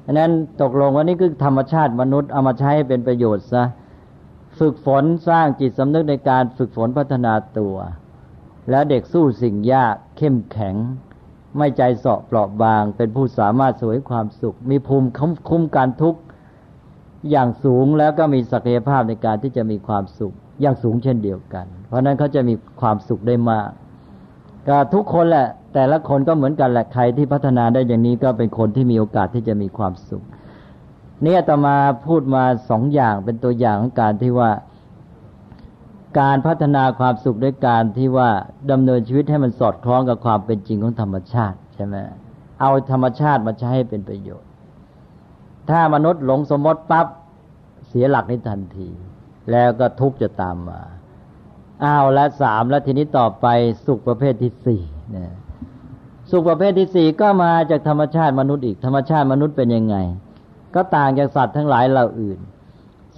[0.05, 3.63] อันนั้นตกลงว่านี่คือธรรมชาติมนุษย์เอามาใช้ให้เป็นประโยชน์ซะ
[4.59, 7.75] ฝึกฝนสร้างจิตสำนึกในการฝึกฝนพัฒนาตัว
[8.69, 10.75] แล้วเด็กสู้สิ่งยากเข้มแข็ง
[11.57, 15.09] ไม่ใจเสาะเปราะบาง เป็นผู้สามารถสวยความสุข มีภูมิ
[15.49, 16.21] คุ้มการทุกข์
[17.31, 23.69] อย่างสูงแล้วก็มีศักยภาพในการที่จะมีความสุข อย่างสูงเช่นเดียวกัน เพราะนั้นเขาจะมีความสุขได้มาก
[24.67, 30.23] ก็ทุกคนแหละ แต่ละคนก็เหมือนกันแหละใครที่พัฒนาได้อย่างนี้ก็เป็นคนที่มีโอกาสที่จะมีความสุข
[31.23, 31.75] นี่อาตมา
[32.07, 34.51] พูดมาสองอย่างเป็นตัวอย่างของการที่ว่า
[36.19, 38.29] การพัฒนาความสุขด้วยการที่ว่า
[38.71, 41.95] ดำเนินชีวิตให้มันสอดคล้องกับความเป็นจริงของธรรมชาติใช่ไหม
[42.61, 44.49] เอาธรรมชาติมาใช้ให้เป็นประโยชน์
[45.69, 47.07] ถ้ามนุษย์หลงสมมติปั๊บ
[47.87, 48.89] เสียหลักในทันที
[49.51, 50.81] แล้วก็ทุกข์จะตามมา
[51.83, 53.47] อ้าวและสามแล้วทีนี้ต่อไป
[53.85, 55.33] สุขประเภทที่สี่เนี่ย
[56.31, 59.95] สุขประเภทที่สี่ก็มาจากธรรมชาติมนุษย์อีกธรรมชาติมนุษย์เป็นยังไง
[60.75, 62.39] ก็ต่างจากสัตว์ทั้งหลายเราอื่น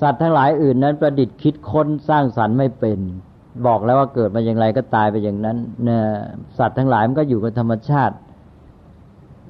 [0.02, 3.00] สัตว์ทั้งหลายอื่นนั้นประดิษฐ์คิดค้นสร้างสรรค์ไม่เป็น
[3.66, 6.02] บอกแล้วว่าเกิดมาอย่างไรก็ตายไปอย่างนั้นเนี่ย
[6.58, 8.16] สัตว์ทั้งหลายมันก็อยู่กับธรรมชาติ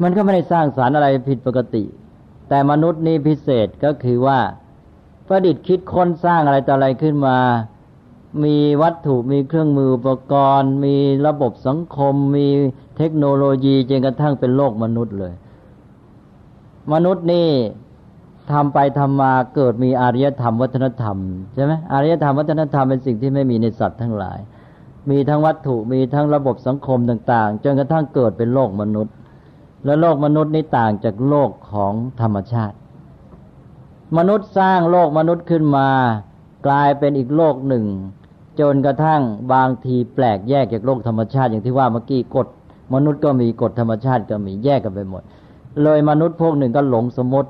[0.04, 1.84] มันก็ไม่ได้สร้างสรรค์อะไรผิดปกติ
[2.50, 4.40] แต่มนุษย์นี่พิเศษก็คือว่า
[5.28, 7.38] ประดิษฐ์คิดค้นสร้างอะไรต่ออะไรขึ้นมา
[8.44, 10.96] มีวัตถุมีเครื่องมืออุปกรณ์ มี
[11.28, 12.48] ระบบสังคม มี
[12.98, 15.34] เทคโนโลยีจนกระทั่งเป็นโลกมนุษย์เลย
[16.94, 17.50] มนุษย์นี่
[18.52, 21.18] ทำไปทำมาเกิดมีอารยธรรมวัฒนธรรม
[21.56, 24.40] ใช่ไหมอารยธรรมวัฒนธรรมเป็นสิ่งที่ไม่มีในสัตว์ทั้งหลาย
[25.10, 29.14] มีทั้งวัตถุมีทั้งระบบสังคมต่าง ๆ จนกระทั่งเกิดเป็นโลกมนุษย์
[29.86, 32.76] และโลกมนุษย์นี่ต่างจากโลกของธรรมชาติ
[34.18, 35.90] มนุษย์สร้างโลกมนุษย์ขึ้นมา
[36.68, 37.86] กลายเป็นอีกโลกหนึ่ง
[38.60, 39.22] จนกระทั่ง
[39.54, 42.48] บางทีแปลกแยกจากโลกธรรมชาติอย่างที่ว่าเมื่อกี้กฎ
[42.94, 45.24] มนุษย์ก็มีกฎธรรมชาติก็มีแยกกันไปหมด
[45.84, 47.50] เลยมนุษย์พวกหนึ่งก็หลงสมมติ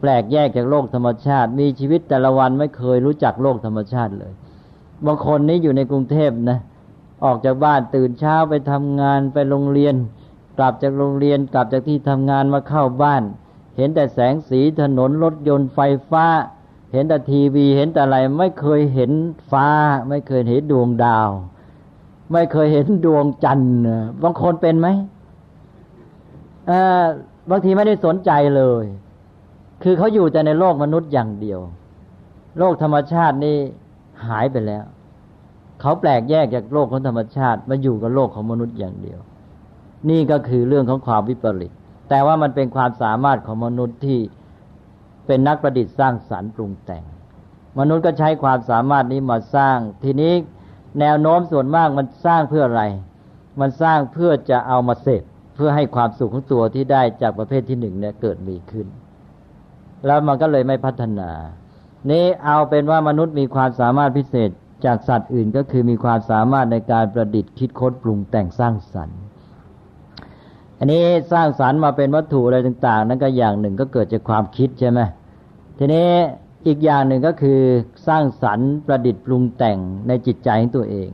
[0.00, 4.32] แปลกแยกจากโลกธรรมชาติ มีชีวิตแต่ละวันไม่เคยรู้จักโลกธรรมชาติเลย
[5.06, 6.58] บางคนนี้อยู่ในกรุงเทพนะ
[7.24, 9.94] ออกจากบ้านตื่นเช้าไปทำงานไปโรงเรียน
[10.58, 13.22] กลับจากโรงเรียนกลับจากที่ทำงานมาเข้าบ้าน
[13.76, 15.78] เห็นแต่แสงสีถนนรถยนต์ไฟ
[16.10, 16.26] ฟ้า
[16.92, 19.10] เห็นแต่ทีวีเห็นแต่อะไร ไม่เคยเห็น
[19.50, 19.68] ฟ้า
[20.08, 21.30] ไม่เคยเห็นดวงดาว
[22.32, 23.74] ไม่เคยเห็นดวงจันทร์
[24.22, 24.88] บางคนเป็นไหม
[27.50, 28.84] บางทีไม่ได้สนใจเลย
[29.82, 31.60] คือเขาอยู่แต่ในโลกมนุษย์อย่างเดียว
[32.58, 33.56] โลกธรรมชาตินี่
[34.28, 34.84] หายไปแล้ว
[35.80, 39.20] เขาแปลกแยกจากโลกของธรรมชาติ มาอยู่กับโลกของมนุษย์อย่างเดียว
[40.10, 41.72] นี่ก็คือเรื่องของความวิปริต
[42.08, 44.20] แต่ว่ามันเป็นความสามารถของมนุษย์ที่
[45.26, 47.04] เป็นนักประดิษฐ์สร้างสารรค์ปรุงแต่ง
[47.78, 50.32] มนุษย์ก็ใช้ความสามารถนี้มาสร้าง ทีนี้
[51.00, 52.84] แนวโน้มส่วนมากมันสร้างเพื่ออะไร
[53.60, 55.22] มันสร้างเพื่อจะเอามาเสพ
[55.54, 58.86] เพื่อให้ความสุขของตัวที่ได้จากประเภทที่หนึ่งเนี่ยเกิดมีขึ้น
[60.06, 61.30] แล้วมันก็เลยไม่พัฒนา
[62.10, 64.50] นี้เอาเป็นว่ามนุษย์มีความสามารถพิเศษ
[64.84, 69.20] จากสัตว์อื่นก็คือมีความสามารถในการประดิษฐ์คิดค้นปรุงแต่งสร้างสรรค์
[70.78, 75.00] อันนี้สร้างสรรค์มาเป็นวัตถุอะไรต่าง ๆ นั้นก็อย่างหนึ่งก็เกิดจากความคิดใช่ไหม
[75.78, 76.08] ทีนี้
[76.66, 77.60] อีกอย่างหนึ่งก็คือ
[78.08, 79.78] สร้างสรรค์ประดิษฐ์ปรุงแต่ง
[80.08, 81.10] ในจิตใจของตัวเอง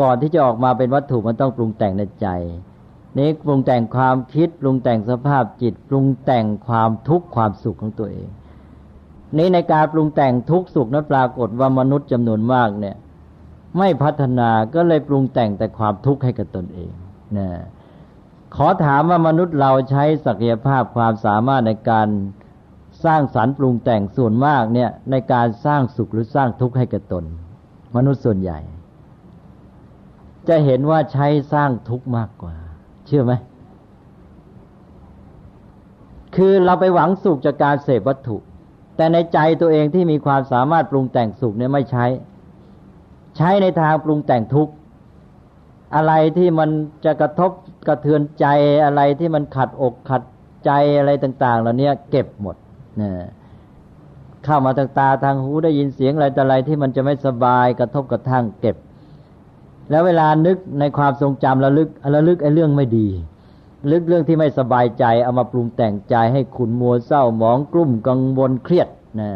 [0.00, 2.28] ก่อนที่จะออกมาเป็นวัตถุมันต้องปรุงแต่งในใจ
[3.18, 8.28] นี้ปรุงแต่งความคิดปรุงแต่งสภาพจิตปรุงแต่งความทุกข์ความสุขของตัวเอง
[9.38, 12.96] นี้ในการปรุงแต่งทุกข์สุขนั้นปรากฏว่ามนุษย์จำนวนมากเนี่ย
[13.78, 16.92] ไม่พัฒนาก็เลยปรุงแต่งแต่ความทุกข์ให้กับตนเอง
[17.38, 17.48] นะ
[18.56, 22.08] ขอถามว่ามนุษย์เราใช้ศักยภาพความสามารถในการ
[23.04, 27.24] สร้างสรรค์ปรุงแต่งส่วนมากเนี่ยในการสร้างสุขหรือสร้างทุกข์ให้กับตน
[27.96, 28.58] มนุษย์ส่วนใหญ่
[30.48, 32.54] จะเห็นว่าใช้สร้างทุกข์มากกว่า
[33.06, 33.32] เชื่อไหม
[36.36, 38.36] คือเราไปหวังสุขจากการเสพวัตถุ
[38.96, 42.04] แต่ในใจตัวเองที่มีความสามารถปรุงแต่งสุขเนี่ยไม่ใช้
[43.36, 44.72] ใช้ในทางปรุงแต่งทุกข์
[45.96, 46.70] อะไรที่มัน
[47.04, 47.50] จะกระทบ
[47.86, 48.46] กระเทือนใจ
[48.84, 50.22] อะไรที่มันขัดอกขัด
[50.64, 52.56] ใจอะไรต่างๆเหล่านี้เก็บหมด
[53.00, 53.10] นะ
[54.44, 58.76] เข้ามาทางตาทางหูได้ยินเสียงอะไรแต่อะไรที่มันจะไม่สบายกระทบกระทั่งเก็บ
[59.90, 63.08] แล้วเวลานึกในความทรงจำระลึกระลึกไอ้เรื่องไม่ดี
[63.90, 68.88] ลึกเรื่องที่ไม่สบายใจเอามาปรุงแต่งใจให้ขุนมัวเศร้าหมองกลุ่มกังวลเครียด
[69.20, 69.30] นะ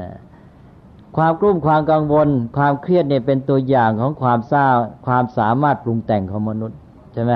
[1.16, 4.68] ความกลุ้มความกังวล ความเครียดเนี่ยเป็นตัวอย่างของความเศร้า
[5.06, 6.78] ความสามารถปรุงแต่งของมนุษย์
[7.14, 7.32] ใช่ไหม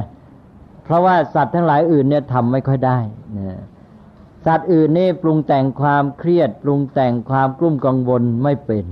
[0.85, 2.99] เพราะว่าสัตว์ทั้งหลายอื่นเนี่ยทำไม่ค่อยได้
[3.37, 3.61] นะ
[4.47, 8.87] สัตว์อื่นนี่ปรุงแต่งความเครียด ปรุงแต่งความกลุ้มกังวลไม่เป็น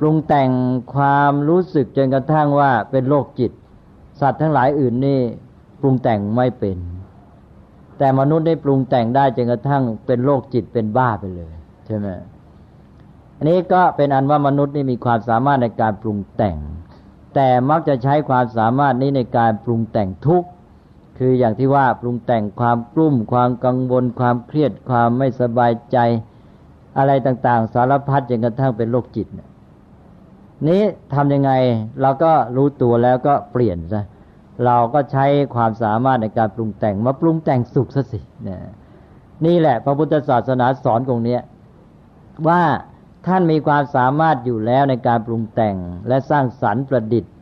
[0.00, 0.50] ปรุงแต่ง
[0.94, 3.52] ความรู้สึกจนกระทั่งว่าเป็นโรคจิต
[4.20, 5.20] สัตว์ทั้งหลายอื่นนี่
[5.80, 6.78] ปรุงแต่งไม่เป็น
[7.98, 11.52] แต่มนุษย์ได้ปรุงแต่งได้จนกระทั่งเป็นโรคจิตเป็นบ้าไปเลย
[11.86, 12.08] ใช่ไหม
[13.36, 16.56] อันนี้ก็เป็นอันว่ามนุษย์นี่มีความสามารถในการปรุงแต่ง
[17.34, 20.48] แต่มักจะใช้ความสามารถนี้ในการปรุงแต่งทุกข์
[21.18, 25.98] คืออย่างที่ว่าปรุงแต่งความกลุ้มความกังวล ความเครียดความไม่สบายใจ
[26.98, 29.46] อะไรต่างๆ สารพัดจนกระทั่งเป็นโรคจิตนี้
[30.68, 30.82] นี้
[31.14, 31.52] ทำยังไง
[32.02, 34.04] เราก็รู้ตัวแล้วก็เปลี่ยนซะ
[34.66, 38.20] เราก็ใช้ความสามารถในการปรุงแต่งมาปรุงแต่งสุขซะสิ
[39.46, 41.38] นี่แหละ พระพุทธศาสนาสอนตรงนี้
[42.48, 42.62] ว่า
[43.26, 45.76] ท่านมีความสามารถอยู่แล้วในการปรุงแต่ง
[46.08, 47.32] และสร้างสรรค์ประดิษฐ์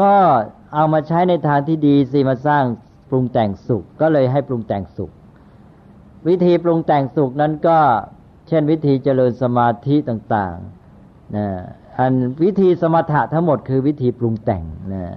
[0.00, 0.14] ก็
[0.74, 2.64] เอามาใช้ในทางที่ดีสิมาสร้าง
[3.08, 5.10] ปรุงแต่งสุข ก็เลยให้ปรุงแต่งสุข
[6.28, 7.78] วิธีปรุงแต่งสุขนั้นก็
[8.48, 11.46] เช่นวิธีเจริญสมาธิต่างๆนะ
[11.98, 12.12] อัน
[12.42, 14.62] วิธีสมถะทั้งหมดคือวิธีปรุงแต่ง
[14.92, 15.16] นะ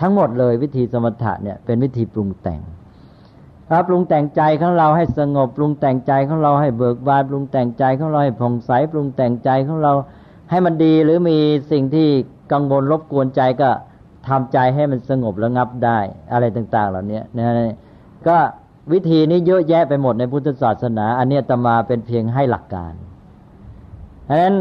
[0.00, 2.60] ทั้งหมดเลยวิธีสมถะเนี่ยเป็นวิธีปรุงแต่ง
[3.68, 9.92] ถ้าปรุงแต่งใจของเราให้สงบ ปรุงแต่งใจของเราให้เบิกบานปรุงแต่งใจของเราให้ผ่องใสปรุงแต่งใจของเรา
[10.50, 11.38] ให้มันดีหรือมี
[11.72, 12.08] สิ่งที่
[12.52, 13.70] กังวลรบกวนใจก็
[14.28, 15.98] ทำใจให้มันสงบระงับได้
[16.32, 17.74] อะไรต่าง ๆ เหล่านี้นะ
[18.28, 18.36] ก็
[18.92, 22.92] วิธีนี้เยอะแยะไปหมดในพุทธศาสนา อันนี้ตมาเป็นเพียงให้หลักการ
[24.24, 24.56] เพราะฉะนั้น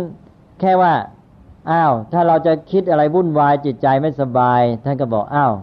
[0.59, 0.93] แค่ว่า
[1.71, 5.53] อ้าวถ้าเราจะคิดอะไรวุ่นวายจิตใจไม่สบาย ท่านก็บอกอ้าว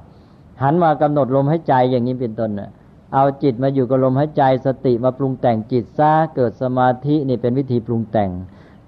[0.63, 2.71] หันมากำหนดลมให้ใจอย่างนี้เป็นต้นนะ
[3.15, 8.31] เอาจิตมาอยู่กับลมหายใจสติมาปรุงแต่งจิตซะเกิดสมาธินี่เป็นวิธีปรุงแต่ง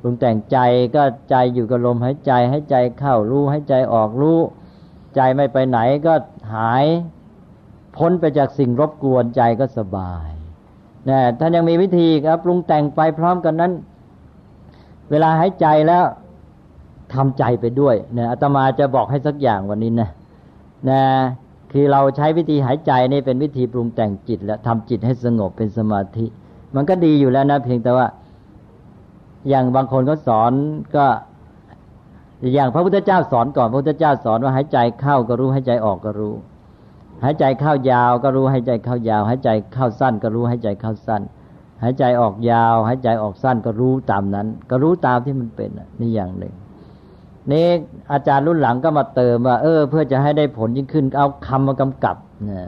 [0.01, 0.59] ปรุงแต่งใจ
[0.97, 4.39] ก็ใจอยู่กับลมหายใจให้ใจเข้ารู้ให้ใจออกรู้
[5.17, 6.15] ใจไม่ไปไหนก็
[6.55, 6.87] หาย
[7.97, 10.29] พ้นไปจากสิ่งรบกวนใจก็สบาย
[11.09, 13.73] นะท่านยังมีวิธีครับปรุงแต่งไปพร้อมกันนั้น
[15.11, 16.05] เวลาหายใจแล้ว
[17.15, 20.11] ทำใจไปด้วยเนี่ยอาตมาจะบอกให้สักอย่างวันนี้นะ
[20.91, 21.03] นะ
[21.73, 26.27] คือเราใช้วิธีหายใจนี่เป็นวิธีปรุงแต่งจิต และทำจิตให้สงบเป็นสมาธิ
[26.75, 28.07] มันก็ดีอยู่แล้วนะ เพียงแต่ว่า
[29.49, 30.53] อย่างบางคนก็สอน
[30.97, 31.07] ก็
[32.55, 36.35] อย่างพระพุทธเจ้าสอนก่อน พระพุทธเจ้าสอนว่าหายใจเข้าก็รู้หายใจออกก็รู้
[37.25, 41.23] หายใจเข้ายาวก็รู้หายใจเข้ายาว หายใจเข้าสั้นก็รู้หายใจเข้าสั้น
[41.83, 46.55] หายใจออกยาว หายใจออกสั้นก็รู้ตามนั้น ก็รู้ตามที่มันเป็นนี่อย่างหนึ่ง
[47.53, 47.67] นี่
[48.13, 52.17] อาจารย์รุ่นหลังก็มาเติมว่าเออ เพื่อจะให้ได้ผลยิ่งขึ้น เอาคำมากำกับ
[52.51, 52.63] นะ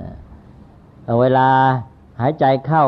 [1.20, 1.48] เวลา
[2.20, 2.84] หายใจเข้า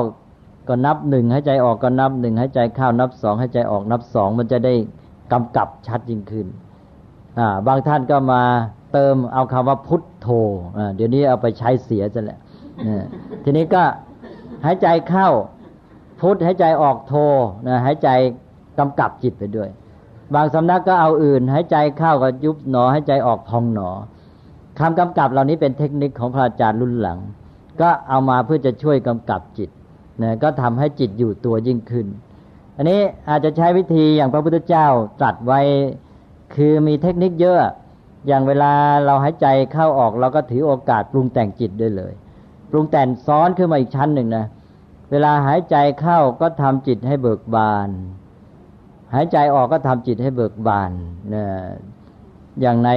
[0.68, 4.74] ก็นับหนึ่งหายใจออกก็นับหนึ่งหายใจเข้านับสองหายใจออกนับสองมันจะได้
[5.32, 6.46] กำกับชัดยิ่งขึ้น
[7.38, 8.42] อ่าบางท่านก็มา
[8.92, 10.28] เติมเอาคำว่าพุทโธ
[10.76, 12.38] อ่าเดี๋ยวนี้เอาไปใช้เสียจะแหละ
[13.44, 13.82] ทีนี้ก็
[14.64, 15.28] หายใจเข้า
[16.20, 17.14] พุทหายใจออกโธ
[17.66, 18.08] นะหายใจ
[18.78, 19.68] กำกับจิตไปด้วย
[20.34, 23.90] บางสำนักก็เอาอื่นหายใจเข้าก็ยุบหนอหายใจออกพองหนอ
[24.78, 27.18] คำกำกับเหล่านี้เป็นเทคนิคของพระอาจารย์รุ่นหลัง
[27.80, 29.70] ก็เอามาเพื่อจะช่วยกำกับจิต
[30.22, 32.06] นะก็ทำให้จิตอยู่ตัวยิ่งขึ้น
[32.76, 34.86] อันนี้อาจจะใช้วิธีอย่างพระพุทธเจ้า
[35.20, 35.60] ตรัสไว้
[36.54, 37.58] คือมีเทคนิคเยอะ
[38.26, 38.72] อย่างเวลา
[39.04, 42.12] เราหายใจเข้าออกเราก็ถือโอกาสปรุงแต่งจิตด้วยเลย
[42.70, 44.44] ปรุงแต่งซ้อนขึ้นมาอีกชั้นหนึ่งนะ
[45.10, 47.88] เวลาหายใจเข้าก็ทำจิตให้เบิกบาน
[49.14, 50.90] หายใจออกก็ทำจิตให้เบิกบาน
[51.34, 51.44] นะ
[52.60, 52.90] อย่างใน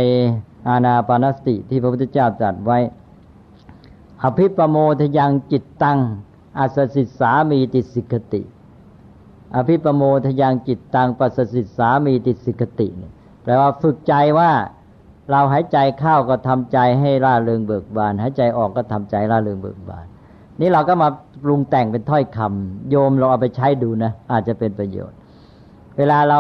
[0.68, 2.80] อาณาปานสติที่พระพุทธเจ้าตรัสไว้
[4.24, 6.00] อภิปโมทยังจิตตัง
[6.58, 8.42] อัสสิสามีติสิกติ
[9.56, 12.88] อภิปโมทยังจิตตังปัสสิสามีติสิกติ
[13.44, 14.52] แปลว่าฝึกใจว่า
[15.32, 20.06] เราหายใจเข้าก็ทำใจให้ร่าเริงเบิกบานหายใจออกก็ทำใจร่าเริงเบิกบาน
[20.60, 21.10] นี่เราก็มา
[21.44, 25.18] ปรุงแต่งเป็นถ้อยคำโยมเราเอาไปใช้ดูนะ อาจจะเป็นประโยชน์
[25.98, 26.40] เวลาเรา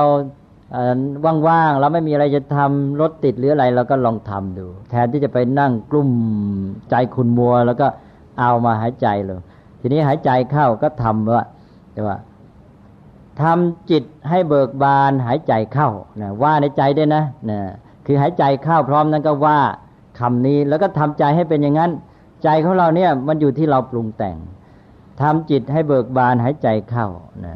[1.49, 6.09] ว่างๆเราไม่มีอะไรจะทำรถติดหรืออะไรเราก็ลองทำดู แทนที่จะไปนั่งกลุ่ม
[6.89, 7.87] ใจคุณมัว แล้วก็
[8.39, 9.41] เอามาหายใจเลย
[9.79, 11.45] ทีนี้หายใจเข้าก็ทำว่า
[11.93, 12.17] แต่ว่า
[13.41, 15.89] ทำจิตให้เบิกบานหายใจเข้า
[16.21, 17.59] นะว่าในใจด้วยนะนะ
[18.05, 19.59] คือหายใจเข้าพร้อมนั้นก็ว่า
[20.19, 21.91] คำนี้แล้วก็ทำใจให้เป็นอย่างนั้น
[22.43, 24.37] ใจของเราเนี่ยมันอยู่ที่เราปรุงแต่ง
[25.21, 27.07] ทำจิตให้เบิกบานหายใจเข้า
[27.45, 27.55] นะ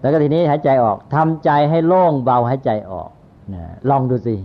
[0.00, 3.10] แล้วก็ทีนี้หายใจออกทำใจให้โล่งเบาหายใจออก
[3.54, 4.36] นะลองดูสิ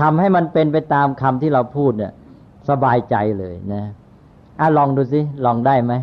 [0.00, 2.12] ทำให้มันเป็นไปตามคำที่เราพูดเนี่ย
[2.68, 3.84] สบายใจเลยนะ
[4.60, 5.94] อะลองดูสิลองได้ไหม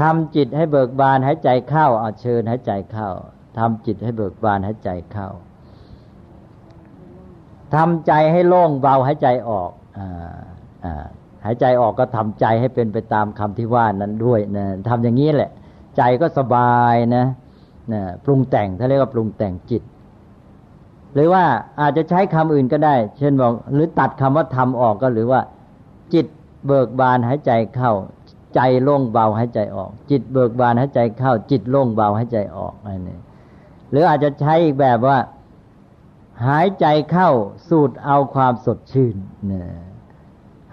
[0.00, 3.08] ทำจิตให้เบิกบานหายใจเข้าเอาเชิญหายใจเข้า
[3.58, 5.28] ทำจิตให้เบิกบานหายใจเข้า
[7.74, 10.08] ทำใจให้โล่งเบาหายใจออกอ่า
[10.84, 11.04] อ่า
[11.44, 15.50] หายใจออกก็ทำใจให้เป็นไปตามคำที่ว่านั้นด้วยนะทำอย่างนี้แหละ
[15.96, 17.26] ใจก็สบายนะ
[17.92, 19.82] นะปรุงแต่งถ้าเรียกว่าปรุงแต่งจิต
[21.14, 21.44] หรือว่า
[21.80, 25.40] อาจจะใช้คำอื่นก็ได้ เช่นบอกหรือตัดคำว่าทำออกก็หรือว่า
[26.14, 26.26] จิต
[26.66, 27.92] เบิกบานหายใจเข้า
[28.54, 33.18] ใจโล่งเบาหายใจออก จิตเบิกบานหายใจเข้า จิตโล่งเบาหายใจออกอะไรนี่
[33.90, 35.18] หรืออาจจะใช้อีกแบบว่า
[36.46, 37.30] หายใจเข้า
[37.68, 39.14] สูดเอาความสดชื่น
[39.46, 39.64] เนี่ย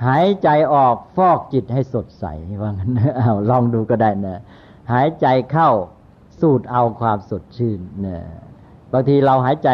[0.05, 2.25] หายใจออกฟอกจิตให้สดใส
[2.61, 4.41] ว่างั้นเอาลองดูก็ได้นะ
[4.93, 5.69] หายใจเข้า
[6.39, 8.21] สูดเอาความสดชื่นเนี่ย
[8.91, 9.69] บางทีเราหายใจ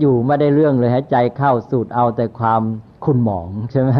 [0.00, 2.62] อยู่ไม่ได้เรื่องเลยหายใจเข้าสูดเอาแต่ความ
[3.04, 3.90] ขุ่นหมองใช่ไหม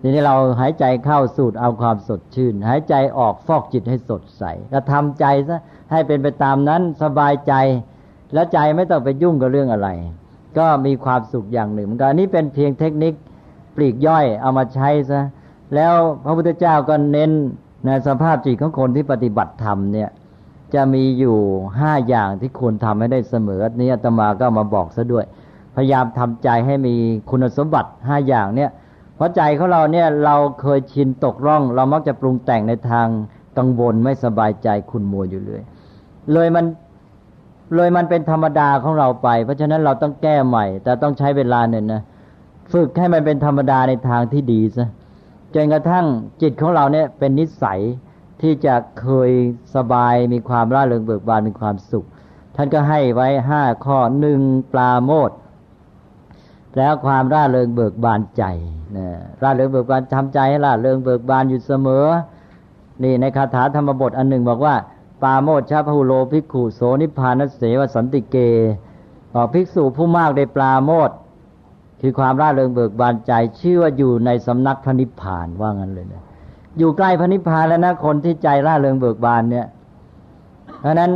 [0.00, 5.58] ทีนี้เราหายใจเข้าสูดเอาความสดชื่น หายใจออกฟอกจิตให้สดใสก็ทำใจซะ
[5.90, 7.54] ให้เป็นไปตามนั้นสบายใจ
[8.34, 9.88] แล้วใจไม่ต้องไปยุ่งกับเรื่องอะไร
[10.58, 13.14] ก็มีความสุขอย่างหนึ่งเหมือนกันนี่เป็นเพียงเทคนิค
[13.76, 15.20] ปลีกย่อยเอามาใช้ซะ
[15.74, 15.94] แล้ว
[16.24, 17.30] พระพุทธเจ้าก็เน้น
[17.86, 20.10] ในสภาพจิตของคนที่ปฏิบัติธรรมเนี่ย
[20.74, 21.36] จะมีอยู่
[21.80, 25.24] ห้าอย่างที่ควรทำให้ได้เสมอนี้อาตมาก็มาบอกซะด้วย
[25.76, 26.94] พยายามทำใจให้มี
[27.30, 28.70] คุณสมบัติห้าอย่างเนี่ย
[29.16, 33.06] เพราะใจของเราเนี่ยเราเคยชินตกร่อง เรามักจะปรุงแต่งในทาง
[33.58, 35.62] กังวลไม่สบายใจคุณมัวอยู่เลย
[36.32, 36.64] เลยมัน
[37.74, 42.02] เลยมันเป็นธรรมดาของเราไป เพราะฉะนั้นเราต้องแก้ใหม่ แต่ต้องใช้เวลาหนึ่งนะ
[42.72, 44.88] ฝึกให้มันเป็นธรรมดาในทางที่ดีซะ
[45.54, 46.06] จนกระทั่ง
[46.42, 47.80] จิตของเราเนี่ยเป็นนิสัย
[48.42, 49.30] ที่จะเคย
[49.74, 52.06] สบายมีความร่าเริงเบิกบานมีความสุข
[52.56, 54.40] ท่านก็ให้ไว้ห้าข้อหนึ่ง
[54.72, 55.30] ปลาโมด
[56.76, 58.44] แล้วความร่าเริงเบิกบานใจ
[58.96, 59.06] นะ
[59.42, 62.06] ร่าเริงเบิกบานทำใจให้ร่าเริงเบิกบานอยู่เสมอ
[63.02, 64.74] นี่ในคาถาธรรมบทอันหนึ่งบอกว่า
[65.22, 68.36] ปาโมดชาพูโลภิกขุโสนิพานเสวสันติเก
[69.34, 71.10] บอกภิกษุผู้มากได้ปลาโมด
[72.06, 76.22] คือความร่าเริงเบิกบานใจชื่อว่าอยู่ในสำนักพระนิพพานว่างั้นเลยนะ
[76.78, 79.66] อยู่ใกล้พระนิพพานแล้วนะคนที่ใจร่าเริงเบิกบานเนี่ย
[80.80, 81.12] เพราะนั้น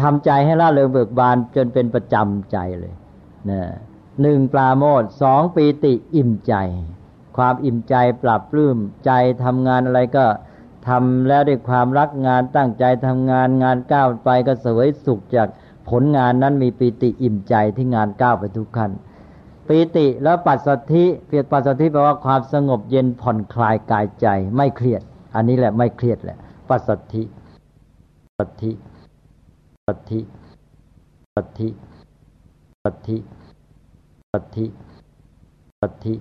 [0.00, 2.94] ทำใจให้ร่าเริงเบิกบานจนเป็นประจำใจเลย
[3.50, 3.60] นะ
[4.22, 6.54] หนึ่งปลาโมดสองปีติอิ่มใจ
[7.36, 9.10] ความอิ่มใจปรับปลื้มใจ
[9.44, 10.24] ทำงานอะไรก็
[10.88, 15.48] ทำแล้วด้วยความรักงานตั้งใจทำงานงานก้าวไปก็สวยสุขจาก
[15.90, 18.92] ผลงานนั้นมีปีติอิ่มใจที่งานก้าวไปทุกขั้น
[19.68, 25.02] ปีติแล้วปัสสธิเพียรปัสสธิแปลว่าความสงบเย็นผ่อนคลายกายใจ ไม่เครียด
[25.34, 26.38] อันนี้แหละไม่เครียดแหละ
[26.68, 27.22] ปัสสัทธิ
[28.38, 28.70] ปัสสัทธิ
[29.86, 30.20] ปัสสธิ
[31.34, 31.68] ปัสสธิ
[32.84, 34.66] ปัสสธิ
[35.80, 36.14] ปัสสธิ